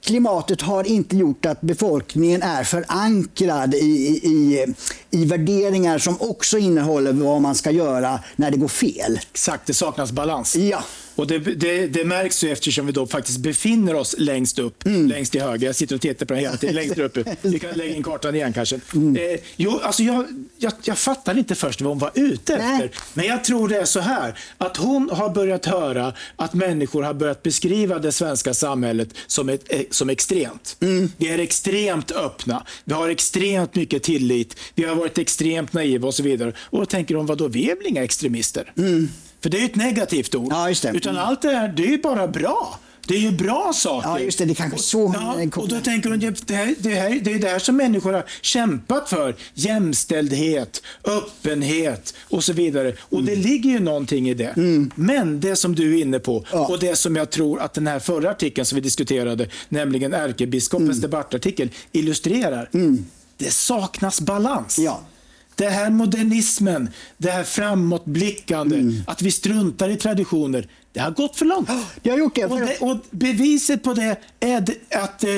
klimatet 0.00 0.62
har 0.62 0.84
inte 0.84 1.16
gjort 1.16 1.46
att 1.46 1.60
befolkningen 1.60 2.42
är 2.42 2.64
förankrad 2.64 3.74
i, 3.74 4.20
i, 4.22 4.66
i 5.10 5.24
värderingar 5.24 5.98
som 5.98 6.16
också 6.20 6.58
innehåller 6.58 7.12
vad 7.12 7.42
man 7.42 7.54
ska 7.54 7.70
göra 7.70 8.20
när 8.36 8.50
det 8.50 8.56
går 8.56 8.68
fel. 8.68 9.20
Exakt, 9.32 9.66
det 9.66 9.74
saknas 9.74 10.12
balans. 10.12 10.56
Ja. 10.56 10.82
Och 11.20 11.26
det, 11.26 11.38
det, 11.38 11.86
det, 11.86 12.04
märks 12.04 12.44
ju 12.44 12.52
eftersom 12.52 12.86
vi 12.86 12.92
då 12.92 13.06
faktiskt 13.06 13.38
befinner 13.38 13.94
oss 13.94 14.14
längst 14.18 14.58
upp, 14.58 14.86
mm. 14.86 15.08
längst 15.08 15.32
till 15.32 15.40
höger. 15.40 15.66
Jag 15.66 15.76
sitter 15.76 15.94
och 15.94 16.00
tittar 16.00 16.26
på 16.26 16.34
den 16.34 16.42
hela 16.42 16.56
tiden, 16.56 16.74
längst 16.74 16.96
där 16.96 17.02
uppe. 17.02 17.36
Vi 17.42 17.58
kan 17.58 17.70
lägga 17.70 17.94
in 17.94 18.02
kartan 18.02 18.34
igen 18.34 18.52
kanske. 18.52 18.80
Mm. 18.94 19.16
Eh, 19.16 19.40
jo, 19.56 19.80
alltså 19.82 20.02
jag, 20.02 20.26
jag, 20.58 20.72
jag 20.82 20.98
fattade 20.98 21.38
inte 21.38 21.54
först 21.54 21.80
vad 21.80 21.90
hon 21.90 21.98
var 21.98 22.10
ute 22.14 22.54
efter. 22.54 22.78
Nej. 22.78 22.90
Men 23.14 23.26
jag 23.26 23.44
tror 23.44 23.68
det 23.68 23.76
är 23.76 23.84
så 23.84 24.00
här, 24.00 24.38
att 24.58 24.76
hon 24.76 25.10
har 25.10 25.30
börjat 25.30 25.66
höra 25.66 26.14
att 26.36 26.54
människor 26.54 27.02
har 27.02 27.14
börjat 27.14 27.42
beskriva 27.42 27.98
det 27.98 28.12
svenska 28.12 28.54
samhället 28.54 29.08
som, 29.26 29.48
ett, 29.48 29.64
eh, 29.68 29.80
som 29.90 30.10
extremt. 30.10 30.76
Mm. 30.80 31.12
Vi 31.16 31.28
är 31.28 31.38
extremt 31.38 32.10
öppna, 32.12 32.66
vi 32.84 32.94
har 32.94 33.08
extremt 33.08 33.74
mycket 33.74 34.02
tillit, 34.02 34.56
vi 34.74 34.84
har 34.84 34.94
varit 34.94 35.18
extremt 35.18 35.72
naiva 35.72 36.08
och 36.08 36.14
så 36.14 36.22
vidare. 36.22 36.52
Och 36.60 36.78
då 36.78 36.86
tänker 36.86 37.14
hon, 37.14 37.26
vadå, 37.26 37.48
vi 37.48 37.70
är 37.70 37.76
väl 37.76 37.86
inga 37.86 38.04
extremister? 38.04 38.72
Mm. 38.76 39.08
För 39.42 39.50
det 39.50 39.60
är 39.60 39.64
ett 39.64 39.76
negativt 39.76 40.34
ord. 40.34 40.48
Ja, 40.50 40.68
just 40.68 40.82
det. 40.82 40.92
Utan 40.94 41.16
allt 41.16 41.42
det 41.42 41.50
här, 41.50 41.68
det 41.68 41.82
är 41.82 41.90
ju 41.90 41.98
bara 41.98 42.28
bra. 42.28 42.78
Det 43.10 43.16
är 43.16 43.20
ju 43.20 43.30
bra 43.30 43.72
saker. 43.74 44.08
Ja, 44.08 44.20
just 44.20 44.38
det. 44.38 44.44
Det 44.44 44.52
är 44.52 44.54
kanske 44.54 44.78
så 44.78 45.14
ja, 45.14 45.60
Och 45.60 45.68
då 45.68 45.80
tänker 45.80 46.10
hon, 46.10 46.18
det, 46.18 46.54
här, 46.54 46.74
det, 46.78 46.94
här, 46.94 47.20
det 47.22 47.32
är 47.32 47.38
det 47.38 47.48
här 47.48 47.58
som 47.58 47.76
människor 47.76 48.12
har 48.12 48.24
kämpat 48.40 49.08
för. 49.08 49.36
Jämställdhet, 49.54 50.82
öppenhet 51.04 52.14
och 52.28 52.44
så 52.44 52.52
vidare. 52.52 52.94
Och 53.00 53.20
mm. 53.20 53.26
det 53.26 53.36
ligger 53.36 53.70
ju 53.70 53.78
någonting 53.78 54.28
i 54.28 54.34
det. 54.34 54.56
Mm. 54.56 54.90
Men 54.94 55.40
det 55.40 55.56
som 55.56 55.74
du 55.74 55.98
är 55.98 56.02
inne 56.02 56.18
på 56.18 56.44
ja. 56.52 56.66
och 56.66 56.78
det 56.78 56.96
som 56.96 57.16
jag 57.16 57.30
tror 57.30 57.60
att 57.60 57.74
den 57.74 57.86
här 57.86 57.98
förra 57.98 58.30
artikeln 58.30 58.66
som 58.66 58.76
vi 58.76 58.82
diskuterade, 58.82 59.46
nämligen 59.68 60.14
ärkebiskopens 60.14 60.90
mm. 60.90 61.00
debattartikel, 61.00 61.68
illustrerar. 61.92 62.70
Mm. 62.74 63.04
Det 63.36 63.50
saknas 63.50 64.20
balans. 64.20 64.78
Ja. 64.78 65.00
Det 65.60 65.68
här 65.70 65.90
modernismen, 65.90 66.88
det 67.16 67.30
här 67.30 67.44
framåtblickande, 67.44 68.76
mm. 68.76 69.02
att 69.06 69.22
vi 69.22 69.30
struntar 69.30 69.88
i 69.88 69.96
traditioner. 69.96 70.68
Det 70.92 71.00
har 71.00 71.10
gått 71.10 71.36
för 71.36 71.44
långt. 71.44 71.70
Det 72.02 72.10
har 72.10 72.18
gjort 72.18 72.34
det. 72.34 72.44
Och, 72.44 72.60
det, 72.60 72.76
och 72.80 72.96
beviset 73.10 73.82
på 73.82 73.94
det 73.94 74.16
är 74.40 74.64
att, 74.90 75.24
eh, 75.24 75.30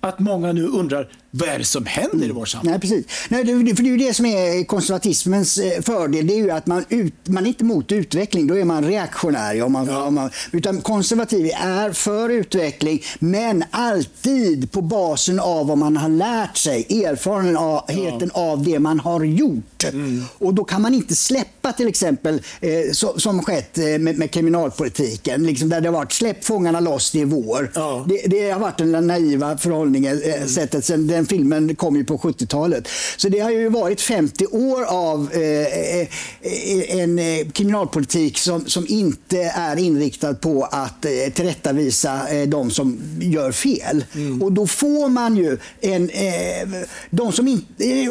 att 0.00 0.18
många 0.18 0.52
nu 0.52 0.66
undrar 0.66 1.08
vad 1.30 1.48
är 1.48 1.58
det 1.58 1.64
som 1.64 1.86
händer 1.86 2.16
mm. 2.16 2.30
i 2.30 2.32
vårt 2.32 2.48
samhälle? 2.48 2.70
Nej, 2.70 2.80
precis. 2.80 3.06
Nej, 3.28 3.44
det, 3.44 3.76
för 3.76 3.82
det 3.82 3.88
är 3.88 3.92
ju 3.92 3.96
det 3.96 4.14
som 4.14 4.26
är 4.26 4.64
konservatismens 4.64 5.58
eh, 5.58 5.82
fördel. 5.82 6.26
Det 6.26 6.34
är 6.34 6.38
ju 6.38 6.50
att 6.50 6.66
man, 6.66 6.84
ut, 6.88 7.14
man 7.24 7.44
är 7.44 7.48
inte 7.48 7.64
emot 7.64 7.92
utveckling, 7.92 8.46
då 8.46 8.58
är 8.58 8.64
man 8.64 8.84
reaktionär. 8.84 9.62
Om 9.62 9.72
man, 9.72 9.86
ja. 9.86 10.02
om 10.02 10.14
man, 10.14 10.30
utan 10.52 10.80
konservativ 10.80 11.50
är 11.54 11.92
för 11.92 12.28
utveckling, 12.28 13.02
men 13.18 13.64
alltid 13.70 14.72
på 14.72 14.82
basen 14.82 15.40
av 15.40 15.66
vad 15.66 15.78
man 15.78 15.96
har 15.96 16.08
lärt 16.08 16.56
sig, 16.56 17.04
erfarenheten 17.04 18.30
ja. 18.34 18.40
av 18.40 18.64
det 18.64 18.78
man 18.78 19.00
har 19.00 19.24
gjort. 19.24 19.84
Mm. 19.84 20.24
Och 20.38 20.54
då 20.54 20.64
kan 20.64 20.82
man 20.82 20.94
inte 20.94 21.14
släppa 21.14 21.72
till 21.72 21.88
exempel, 21.88 22.42
eh, 22.60 22.70
så, 22.92 23.18
som 23.18 23.42
skett 23.42 23.78
eh, 23.78 23.84
med, 23.84 24.18
med 24.18 24.30
kriminalpolitiken, 24.30 25.46
liksom 25.46 25.68
där 25.68 25.80
det 25.80 25.88
har 25.88 25.94
varit 25.94 26.12
släpp 26.12 26.44
fångarna 26.44 26.80
loss, 26.80 27.10
det 27.10 27.20
är 27.20 27.24
vår. 27.24 27.70
Ja. 27.74 28.04
Det, 28.08 28.22
det, 28.26 28.50
har 28.50 28.60
varit 28.60 28.78
den 28.78 29.06
naiva 29.06 29.58
förhållningssättet 29.58 30.90
eh, 30.90 30.94
mm. 30.94 31.08
sen 31.08 31.17
den 31.18 31.26
filmen 31.26 31.76
kom 31.76 31.96
ju 31.96 32.04
på 32.04 32.18
70-talet. 32.18 32.88
Så 33.16 33.28
det 33.28 33.38
har 33.38 33.50
ju 33.50 33.68
varit 33.68 34.00
50 34.00 34.46
år 34.46 34.84
av 34.84 35.32
eh, 35.32 35.40
eh 35.40 36.08
en 36.88 37.18
eh, 37.18 37.48
kriminalpolitik 37.52 38.38
som, 38.38 38.66
som 38.66 38.86
inte 38.88 39.38
är 39.54 39.76
inriktad 39.78 40.34
på 40.34 40.64
att 40.64 41.04
eh, 41.04 41.32
tillrättavisa 41.34 42.28
eh, 42.28 42.48
de 42.48 42.70
som 42.70 43.00
gör 43.20 43.52
fel. 43.52 44.04
Mm. 44.14 44.42
Och 44.42 44.52
då 44.52 44.66
får 44.66 45.08
man 45.08 45.36
ju 45.36 45.58
en... 45.80 46.10
Eh, 46.10 46.82
de 47.10 47.32
som 47.32 47.48
inte... 47.48 47.84
Eh, 47.84 48.08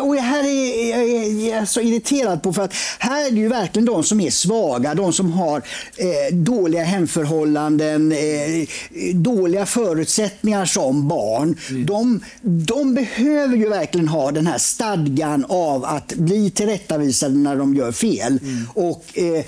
och 0.00 0.14
här 0.16 0.44
är 0.44 0.90
jag 0.90 1.04
är, 1.04 1.60
är 1.60 1.64
så 1.64 1.80
irriterad 1.80 2.42
på 2.42 2.52
för 2.52 2.62
att 2.62 2.74
här 2.98 3.26
är 3.26 3.30
det 3.30 3.36
ju 3.36 3.48
verkligen 3.48 3.86
de 3.86 4.04
som 4.04 4.20
är 4.20 4.30
svaga, 4.30 4.94
de 4.94 5.12
som 5.12 5.32
har 5.32 5.62
eh, 5.96 6.36
dåliga 6.36 6.82
hemförhållanden, 6.82 8.12
eh, 8.12 8.68
dåliga 9.14 9.66
förutsättningar 9.66 10.64
som 10.64 11.08
barn. 11.08 11.56
Mm. 11.70 11.86
De 11.86 12.20
de 12.44 12.94
behöver 12.94 13.56
ju 13.56 13.68
verkligen 13.68 14.08
ha 14.08 14.32
den 14.32 14.46
här 14.46 14.58
stadgan 14.58 15.44
av 15.48 15.84
att 15.84 16.14
bli 16.14 16.50
tillrättavisade 16.50 17.34
när 17.34 17.56
de 17.56 17.74
gör 17.74 17.92
fel. 17.92 18.38
Mm. 18.42 18.66
Och 18.74 19.04
eh, 19.14 19.44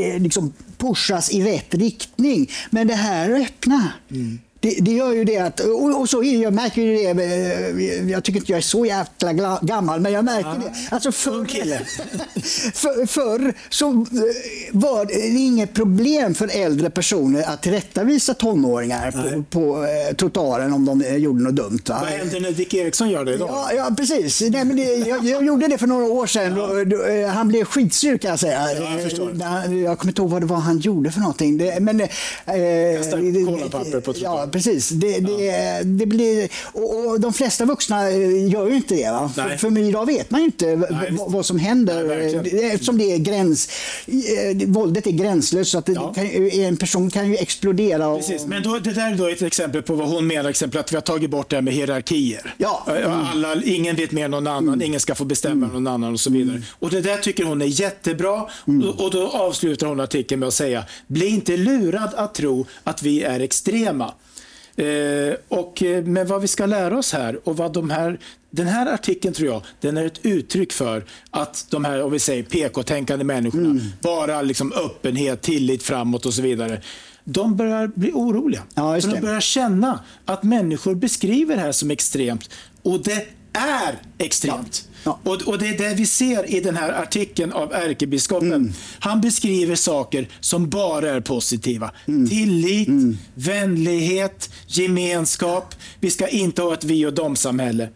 eh, 0.00 0.20
liksom 0.20 0.52
pushas 0.78 1.30
i 1.30 1.42
rätt 1.44 1.74
riktning. 1.74 2.50
Men 2.70 2.86
det 2.86 2.94
här 2.94 3.30
öppna. 3.30 3.92
Mm. 4.10 4.38
Det, 4.66 4.80
det, 4.80 4.92
gör 4.92 5.12
ju 5.12 5.24
det 5.24 5.38
att, 5.38 5.60
och, 5.60 6.00
och 6.00 6.08
så 6.08 6.22
jag 6.24 6.52
märker 6.52 6.82
ju 6.82 7.14
det, 7.14 7.24
eh, 7.24 8.10
jag 8.10 8.24
tycker 8.24 8.40
inte 8.40 8.52
jag 8.52 8.58
är 8.58 8.62
så 8.62 8.86
jäkla 8.86 9.58
gammal, 9.62 10.00
men 10.00 10.12
jag 10.12 10.24
märker 10.24 10.48
ja. 10.48 10.54
det. 10.54 10.94
Alltså 10.94 11.12
för, 11.12 11.44
för, 12.74 13.06
förr 13.06 13.54
så 13.68 13.90
eh, 13.90 14.04
var 14.72 15.04
det 15.04 15.28
inget 15.28 15.74
problem 15.74 16.34
för 16.34 16.50
äldre 16.56 16.90
personer 16.90 17.42
att 17.42 17.62
tillrättavisa 17.62 18.34
tonåringar 18.34 19.10
på, 19.10 19.42
på 19.42 19.84
eh, 19.84 20.16
trottoaren 20.16 20.72
om 20.72 20.84
de 20.84 21.18
gjorde 21.18 21.42
något 21.42 21.56
dumt. 21.56 21.80
Va? 21.88 21.98
Vad 22.00 22.08
händer 22.08 22.40
när 22.40 22.52
Dick 22.52 22.74
Eriksson 22.74 23.10
gör 23.10 23.24
det 23.24 23.34
idag? 23.34 23.48
Ja, 23.52 23.72
ja 23.72 23.94
precis. 23.96 24.40
Nej, 24.40 24.64
men 24.64 24.76
det, 24.76 24.82
jag, 24.82 25.24
jag, 25.24 25.46
gjorde 25.46 25.68
det 25.68 25.78
för 25.78 25.86
några 25.86 26.06
år 26.06 26.26
sedan. 26.26 26.56
Ja. 26.56 26.66
Då, 26.66 26.84
då, 26.84 27.26
han 27.26 27.48
blev 27.48 27.64
skitsur 27.64 28.18
kan 28.18 28.30
jag 28.30 28.40
säga. 28.40 28.72
Ja, 28.72 29.00
jag, 29.40 29.74
jag 29.74 29.98
kommer 29.98 30.10
inte 30.10 30.22
ihåg 30.22 30.30
vad 30.30 30.42
det 30.42 30.46
var 30.46 30.56
han 30.56 30.78
gjorde 30.78 31.10
för 31.10 31.20
någonting. 31.20 31.58
Det, 31.58 31.80
men, 31.80 32.00
eh, 32.00 32.08
Kasta 32.96 33.16
kolapapper 33.16 34.00
på 34.00 34.12
trottoaren. 34.12 34.50
Precis. 34.56 34.88
Det, 34.88 35.20
det, 35.20 35.82
det 35.84 36.06
blir, 36.06 36.48
och, 36.72 37.06
och, 37.06 37.20
de 37.20 37.32
flesta 37.32 37.64
vuxna 37.64 38.10
eh, 38.10 38.48
gör 38.48 38.68
ju 38.68 38.76
inte 38.76 38.94
det. 38.94 39.10
Va? 39.10 39.30
För, 39.34 39.56
för 39.56 39.78
idag 39.78 40.06
vet 40.06 40.30
man 40.30 40.40
ju 40.40 40.46
inte 40.46 40.76
Nej, 40.76 41.18
vad 41.26 41.46
som 41.46 41.58
händer. 41.58 42.04
Nej, 42.04 42.70
eftersom 42.72 42.98
det 42.98 43.12
är 43.12 43.18
gräns, 43.18 43.68
eh, 44.06 44.68
våldet 44.68 45.06
är 45.06 45.10
gränslöst. 45.10 45.70
Så 45.70 45.78
att 45.78 45.88
ja. 45.88 46.14
kan, 46.14 46.26
en 46.50 46.76
person 46.76 47.10
kan 47.10 47.30
ju 47.30 47.36
explodera. 47.36 48.08
Och, 48.08 48.18
Precis. 48.18 48.46
Men 48.46 48.62
då, 48.62 48.78
det 48.78 48.92
där 48.92 49.12
är 49.12 49.16
då 49.16 49.28
ett 49.28 49.42
exempel 49.42 49.82
på 49.82 49.94
vad 49.94 50.08
hon 50.08 50.26
menar, 50.26 50.50
exempel 50.50 50.80
att 50.80 50.92
vi 50.92 50.96
har 50.96 51.02
tagit 51.02 51.30
bort 51.30 51.50
det 51.50 51.56
här 51.56 51.62
med 51.62 51.74
hierarkier. 51.74 52.54
Ja. 52.58 52.86
Mm. 52.88 53.12
Alla, 53.12 53.62
ingen 53.64 53.96
vet 53.96 54.12
mer 54.12 54.24
än 54.24 54.30
någon 54.30 54.46
annan, 54.46 54.68
mm. 54.68 54.82
ingen 54.82 55.00
ska 55.00 55.14
få 55.14 55.24
bestämma 55.24 55.66
mm. 55.66 55.68
någon 55.68 55.86
annan 55.86 56.12
och 56.12 56.20
så 56.20 56.30
vidare. 56.30 56.56
Mm. 56.56 56.66
Och 56.78 56.90
Det 56.90 57.00
där 57.00 57.16
tycker 57.16 57.44
hon 57.44 57.62
är 57.62 57.66
jättebra 57.66 58.46
mm. 58.66 58.88
och, 58.88 59.04
och 59.04 59.10
då 59.10 59.28
avslutar 59.28 59.86
hon 59.86 60.00
artikeln 60.00 60.40
med 60.40 60.46
att 60.46 60.54
säga, 60.54 60.84
bli 61.06 61.26
inte 61.26 61.56
lurad 61.56 62.14
att 62.14 62.34
tro 62.34 62.66
att 62.84 63.02
vi 63.02 63.22
är 63.22 63.40
extrema. 63.40 64.14
Eh, 64.76 65.34
och, 65.48 65.82
eh, 65.82 66.04
men 66.04 66.26
vad 66.26 66.40
vi 66.40 66.48
ska 66.48 66.66
lära 66.66 66.98
oss 66.98 67.12
här 67.12 67.48
och 67.48 67.56
vad 67.56 67.72
de 67.72 67.90
här, 67.90 68.18
den 68.50 68.66
här 68.66 68.94
artikeln 68.94 69.34
tror 69.34 69.48
jag, 69.48 69.62
den 69.80 69.96
är 69.96 70.04
ett 70.04 70.20
uttryck 70.22 70.72
för 70.72 71.04
att 71.30 71.66
de 71.70 71.84
här, 71.84 72.02
om 72.02 72.12
vi 72.12 72.18
säger 72.18 72.42
PK-tänkande 72.42 73.24
människorna, 73.24 73.70
mm. 73.70 73.82
bara 74.00 74.42
liksom 74.42 74.72
öppenhet, 74.72 75.42
tillit 75.42 75.82
framåt 75.82 76.26
och 76.26 76.34
så 76.34 76.42
vidare 76.42 76.80
de 77.28 77.56
börjar 77.56 77.86
bli 77.94 78.12
oroliga. 78.14 78.62
Ja, 78.74 79.00
de 79.00 79.20
börjar 79.20 79.40
känna 79.40 80.00
att 80.24 80.42
människor 80.42 80.94
beskriver 80.94 81.56
det 81.56 81.62
här 81.62 81.72
som 81.72 81.90
extremt 81.90 82.50
och 82.82 83.02
det 83.02 83.26
är 83.52 83.98
extremt. 84.18 84.88
Ja. 84.88 84.95
Och, 85.04 85.42
och, 85.42 85.58
det 85.58 85.68
är 85.68 85.78
det 85.78 85.94
vi 85.94 86.06
ser 86.06 86.50
i 86.50 86.60
den 86.60 86.76
här 86.76 86.92
artikeln 86.92 87.52
av 87.52 87.72
ärkebiskopen. 87.72 88.52
Mm. 88.52 88.72
Han 88.98 89.20
beskriver 89.20 89.74
saker 89.74 90.28
som 90.40 90.70
bara 90.70 91.10
är 91.10 91.20
positiva. 91.20 91.90
Mm. 92.06 92.28
Tillit, 92.28 92.88
mm. 92.88 93.18
vänlighet, 93.34 94.50
gemenskap. 94.66 95.74
Vi 96.00 96.10
ska 96.10 96.28
inte 96.28 96.62
ha 96.62 96.74
ett 96.74 96.84
vi 96.84 97.06
och 97.06 97.14
dom-samhälle. 97.14 97.88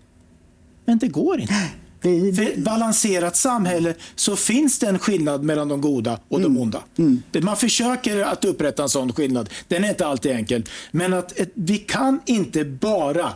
Men 0.84 0.98
det 0.98 1.08
går 1.08 1.40
inte. 1.40 1.54
Det, 2.02 2.32
För 2.36 2.42
ett 2.42 2.56
balanserat 2.56 3.36
samhälle 3.36 3.94
så 4.14 4.36
finns 4.36 4.78
det 4.78 4.86
en 4.86 4.98
skillnad 4.98 5.42
mellan 5.42 5.68
de 5.68 5.80
goda 5.80 6.20
och 6.28 6.38
mm. 6.38 6.54
de 6.54 6.60
onda. 6.60 6.82
Mm. 6.98 7.22
Man 7.40 7.56
försöker 7.56 8.20
att 8.20 8.44
upprätta 8.44 8.82
en 8.82 8.88
sån 8.88 9.12
skillnad. 9.12 9.50
Den 9.68 9.84
är 9.84 9.88
inte 9.88 10.06
alltid 10.06 10.32
enkel. 10.32 10.64
Men 10.90 11.12
att 11.12 11.32
vi 11.54 11.78
kan 11.78 12.20
inte 12.26 12.64
bara 12.64 13.32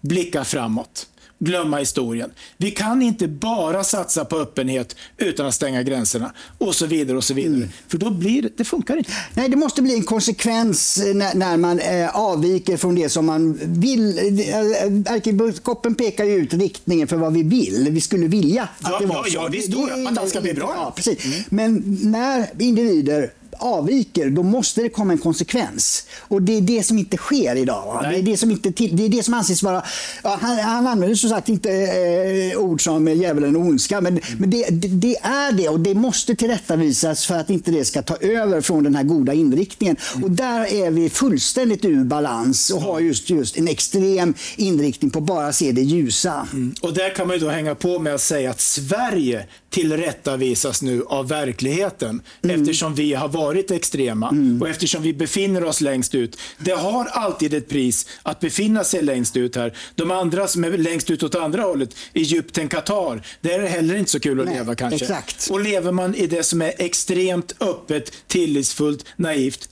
blicka 0.00 0.44
framåt 0.44 1.06
glömma 1.44 1.78
historien. 1.78 2.30
Vi 2.56 2.70
kan 2.70 3.02
inte 3.02 3.28
bara 3.28 3.84
satsa 3.84 4.24
på 4.24 4.36
öppenhet 4.36 4.96
utan 5.16 5.46
att 5.46 5.54
stänga 5.54 5.82
gränserna 5.82 6.32
och 6.58 6.74
så 6.74 6.86
vidare. 6.86 7.16
och 7.16 7.24
så 7.24 7.34
vidare. 7.34 7.54
Mm. 7.56 7.68
För 7.88 7.98
då 7.98 8.10
blir 8.10 8.42
det, 8.42 8.56
det 8.56 8.64
funkar 8.64 8.96
inte. 8.96 9.10
Nej, 9.34 9.48
det 9.48 9.56
måste 9.56 9.82
bli 9.82 9.94
en 9.94 10.02
konsekvens 10.04 11.02
när, 11.14 11.34
när 11.34 11.56
man 11.56 11.78
eh, 11.80 12.16
avviker 12.16 12.76
från 12.76 12.94
det 12.94 13.08
som 13.08 13.26
man 13.26 13.58
vill. 13.62 14.18
Eh, 14.18 15.14
ärkebiskopen 15.14 15.94
pekar 15.94 16.24
ju 16.24 16.34
ut 16.34 16.54
riktningen 16.54 17.08
för 17.08 17.16
vad 17.16 17.32
vi 17.32 17.42
vill. 17.42 17.88
Vi 17.90 18.00
skulle 18.00 18.26
vilja 18.26 18.62
att 18.62 18.90
ja, 18.90 18.98
det 18.98 19.06
var 19.06 19.16
ja, 19.16 19.24
så. 19.24 19.58
Ja, 19.68 19.86
det, 19.86 20.08
att 20.08 20.18
allt 20.18 20.30
ska 20.30 20.40
bli 20.40 20.54
bra. 20.54 20.72
Ja, 20.76 20.92
precis. 20.96 21.24
Mm. 21.24 21.38
Men 21.48 21.98
när 22.02 22.62
individer 22.62 23.32
avviker, 23.58 24.30
då 24.30 24.42
måste 24.42 24.82
det 24.82 24.88
komma 24.88 25.12
en 25.12 25.18
konsekvens. 25.18 26.06
Och 26.18 26.42
det 26.42 26.56
är 26.56 26.60
det 26.60 26.82
som 26.82 26.98
inte 26.98 27.16
sker 27.16 27.56
idag. 27.56 27.98
Det 28.02 28.18
är 28.18 28.22
det 28.22 28.36
som, 28.36 28.50
inte 28.50 28.70
det 28.70 29.04
är 29.04 29.08
det 29.08 29.22
som 29.22 29.34
anses 29.34 29.62
vara... 29.62 29.82
Ja, 30.22 30.38
han, 30.42 30.58
han 30.58 30.86
använder 30.86 31.14
som 31.14 31.30
sagt 31.30 31.48
inte 31.48 31.70
eh, 31.70 32.58
ord 32.58 32.84
som 32.84 33.08
djävulen 33.08 33.56
och 33.56 33.62
ondska, 33.62 34.00
men, 34.00 34.12
mm. 34.12 34.38
men 34.38 34.50
det, 34.50 34.68
det, 34.70 34.88
det, 34.88 35.16
är 35.16 35.52
det 35.52 35.68
och 35.68 35.80
det 35.80 35.94
måste 35.94 36.34
tillrättavisas 36.34 37.26
för 37.26 37.34
att 37.34 37.50
inte 37.50 37.70
det 37.70 37.84
ska 37.84 38.02
ta 38.02 38.16
över 38.16 38.60
från 38.60 38.84
den 38.84 38.94
här 38.94 39.02
goda 39.02 39.32
inriktningen. 39.32 39.96
Mm. 40.14 40.24
Och 40.24 40.30
där 40.30 40.74
är 40.74 40.90
vi 40.90 41.10
fullständigt 41.10 41.84
ur 41.84 42.04
balans 42.04 42.70
och 42.70 42.82
har 42.82 43.00
just, 43.00 43.30
just 43.30 43.56
en 43.56 43.68
extrem 43.68 44.34
inriktning 44.56 45.10
på 45.10 45.20
bara 45.20 45.52
se 45.52 45.72
det 45.72 45.82
ljusa. 45.82 46.48
Mm. 46.52 46.74
Och 46.80 46.94
där 46.94 47.14
kan 47.14 47.28
man 47.28 47.38
då 47.38 47.48
hänga 47.48 47.74
på 47.74 47.98
med 47.98 48.14
att 48.14 48.20
säga 48.20 48.50
att 48.50 48.60
Sverige 48.60 49.46
tillrättavisas 49.70 50.82
nu 50.82 51.04
av 51.04 51.28
verkligheten 51.28 52.22
mm. 52.42 52.60
eftersom 52.60 52.94
vi 52.94 53.14
har 53.14 53.28
varit 53.28 53.43
extrema 53.52 54.28
mm. 54.28 54.62
och 54.62 54.68
eftersom 54.68 55.02
vi 55.02 55.12
befinner 55.12 55.64
oss 55.64 55.80
längst 55.80 56.14
ut. 56.14 56.38
Det 56.58 56.72
har 56.72 57.04
alltid 57.04 57.54
ett 57.54 57.68
pris 57.68 58.06
att 58.22 58.40
befinna 58.40 58.84
sig 58.84 59.02
längst 59.02 59.36
ut 59.36 59.56
här. 59.56 59.76
De 59.94 60.10
andra 60.10 60.48
som 60.48 60.64
är 60.64 60.78
längst 60.78 61.10
ut 61.10 61.22
åt 61.22 61.34
andra 61.34 61.62
hållet, 61.62 61.96
Egypten, 62.12 62.68
Qatar, 62.68 63.22
där 63.40 63.50
är 63.50 63.62
det 63.62 63.68
heller 63.68 63.94
inte 63.94 64.10
så 64.10 64.20
kul 64.20 64.40
att 64.40 64.46
Nej, 64.46 64.54
leva 64.54 64.74
kanske. 64.74 65.04
Exakt. 65.04 65.50
Och 65.50 65.60
lever 65.60 65.92
man 65.92 66.14
i 66.14 66.26
det 66.26 66.42
som 66.42 66.62
är 66.62 66.72
extremt 66.78 67.54
öppet, 67.60 68.12
tillitsfullt, 68.26 69.04
naivt, 69.16 69.68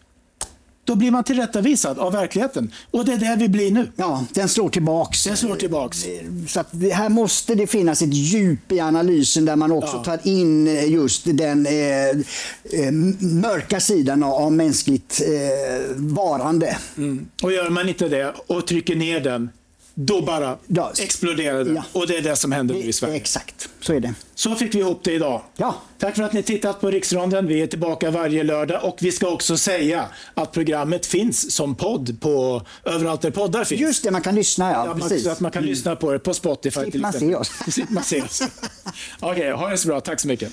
då 0.93 0.97
blir 0.97 1.11
man 1.11 1.25
tillrättavisad 1.25 1.99
av 1.99 2.13
verkligheten. 2.13 2.73
Och 2.91 3.05
det 3.05 3.13
är 3.13 3.17
där 3.17 3.37
vi 3.37 3.49
blir 3.49 3.71
nu. 3.71 3.89
Ja, 3.97 4.25
den 4.33 4.49
slår 4.49 4.69
tillbaks. 4.69 5.25
Den 5.25 5.37
slår 5.37 5.57
tillbaks. 5.57 6.05
Så 6.49 6.65
här 6.93 7.09
måste 7.09 7.55
det 7.55 7.67
finnas 7.67 8.03
ett 8.03 8.15
djup 8.15 8.73
i 8.73 8.81
analysen 8.81 9.45
där 9.45 9.57
man 9.57 9.73
också 9.73 9.97
ja. 9.97 10.05
tar 10.05 10.19
in 10.29 10.67
just 10.93 11.23
den 11.25 11.67
eh, 11.67 11.73
eh, 11.73 12.93
mörka 13.21 13.81
sidan 13.81 14.23
av 14.23 14.53
mänskligt 14.53 15.23
eh, 15.27 15.97
varande. 15.97 16.77
Mm. 16.97 17.27
Och 17.43 17.53
gör 17.53 17.71
man 17.71 17.89
inte 17.89 18.09
det 18.09 18.33
och 18.47 18.67
trycker 18.67 18.97
ner 18.97 19.21
den 19.21 19.51
då 19.95 20.23
bara 20.23 20.59
ja. 20.67 20.93
exploderade 20.99 21.65
det. 21.65 21.71
Ja. 21.75 21.85
Och 21.93 22.07
det 22.07 22.17
är 22.17 22.23
det 22.23 22.37
som 22.37 22.53
händer 22.53 22.75
nu 22.75 22.81
i 22.81 22.93
Sverige. 22.93 23.17
Exakt, 23.17 23.69
så 23.81 23.93
är 23.93 24.01
det. 24.01 24.15
Så 24.35 24.55
fick 24.55 24.75
vi 24.75 24.79
ihop 24.79 25.01
det 25.05 25.13
idag. 25.13 25.43
Ja. 25.57 25.75
Tack 25.99 26.17
för 26.17 26.23
att 26.23 26.33
ni 26.33 26.43
tittat 26.43 26.81
på 26.81 26.91
Riksronden. 26.91 27.47
Vi 27.47 27.63
är 27.63 27.67
tillbaka 27.67 28.11
varje 28.11 28.43
lördag 28.43 28.85
och 28.85 28.97
vi 29.01 29.13
ska 29.13 29.29
också 29.29 29.57
säga 29.57 30.09
att 30.35 30.53
programmet 30.53 31.07
finns 31.07 31.55
som 31.55 31.75
podd 31.75 32.21
på 32.21 32.63
överallt 32.85 33.21
där 33.21 33.31
poddar 33.31 33.65
finns. 33.65 33.81
Just 33.81 34.05
det, 34.05 34.11
man 34.11 34.23
kan 34.23 34.35
lyssna 34.35 34.73
ja. 34.73 34.87
ja 34.87 34.95
precis. 34.95 35.27
att 35.27 35.41
man 35.41 35.51
kan 35.51 35.63
mm. 35.63 35.71
lyssna 35.71 35.97
på 35.97 36.13
det 36.13 36.19
på 36.19 36.35
Spotify. 36.35 36.81
Slipper 36.81 36.99
man 36.99 37.13
se 37.13 37.35
oss. 37.35 37.51
Man 37.89 38.05
se 38.05 38.23
oss. 38.23 38.43
Okej, 39.21 39.31
okay, 39.31 39.51
ha 39.51 39.69
det 39.69 39.79
så 39.79 39.89
bra. 39.89 40.01
Tack 40.01 40.21
så 40.21 40.29
mycket. 40.29 40.53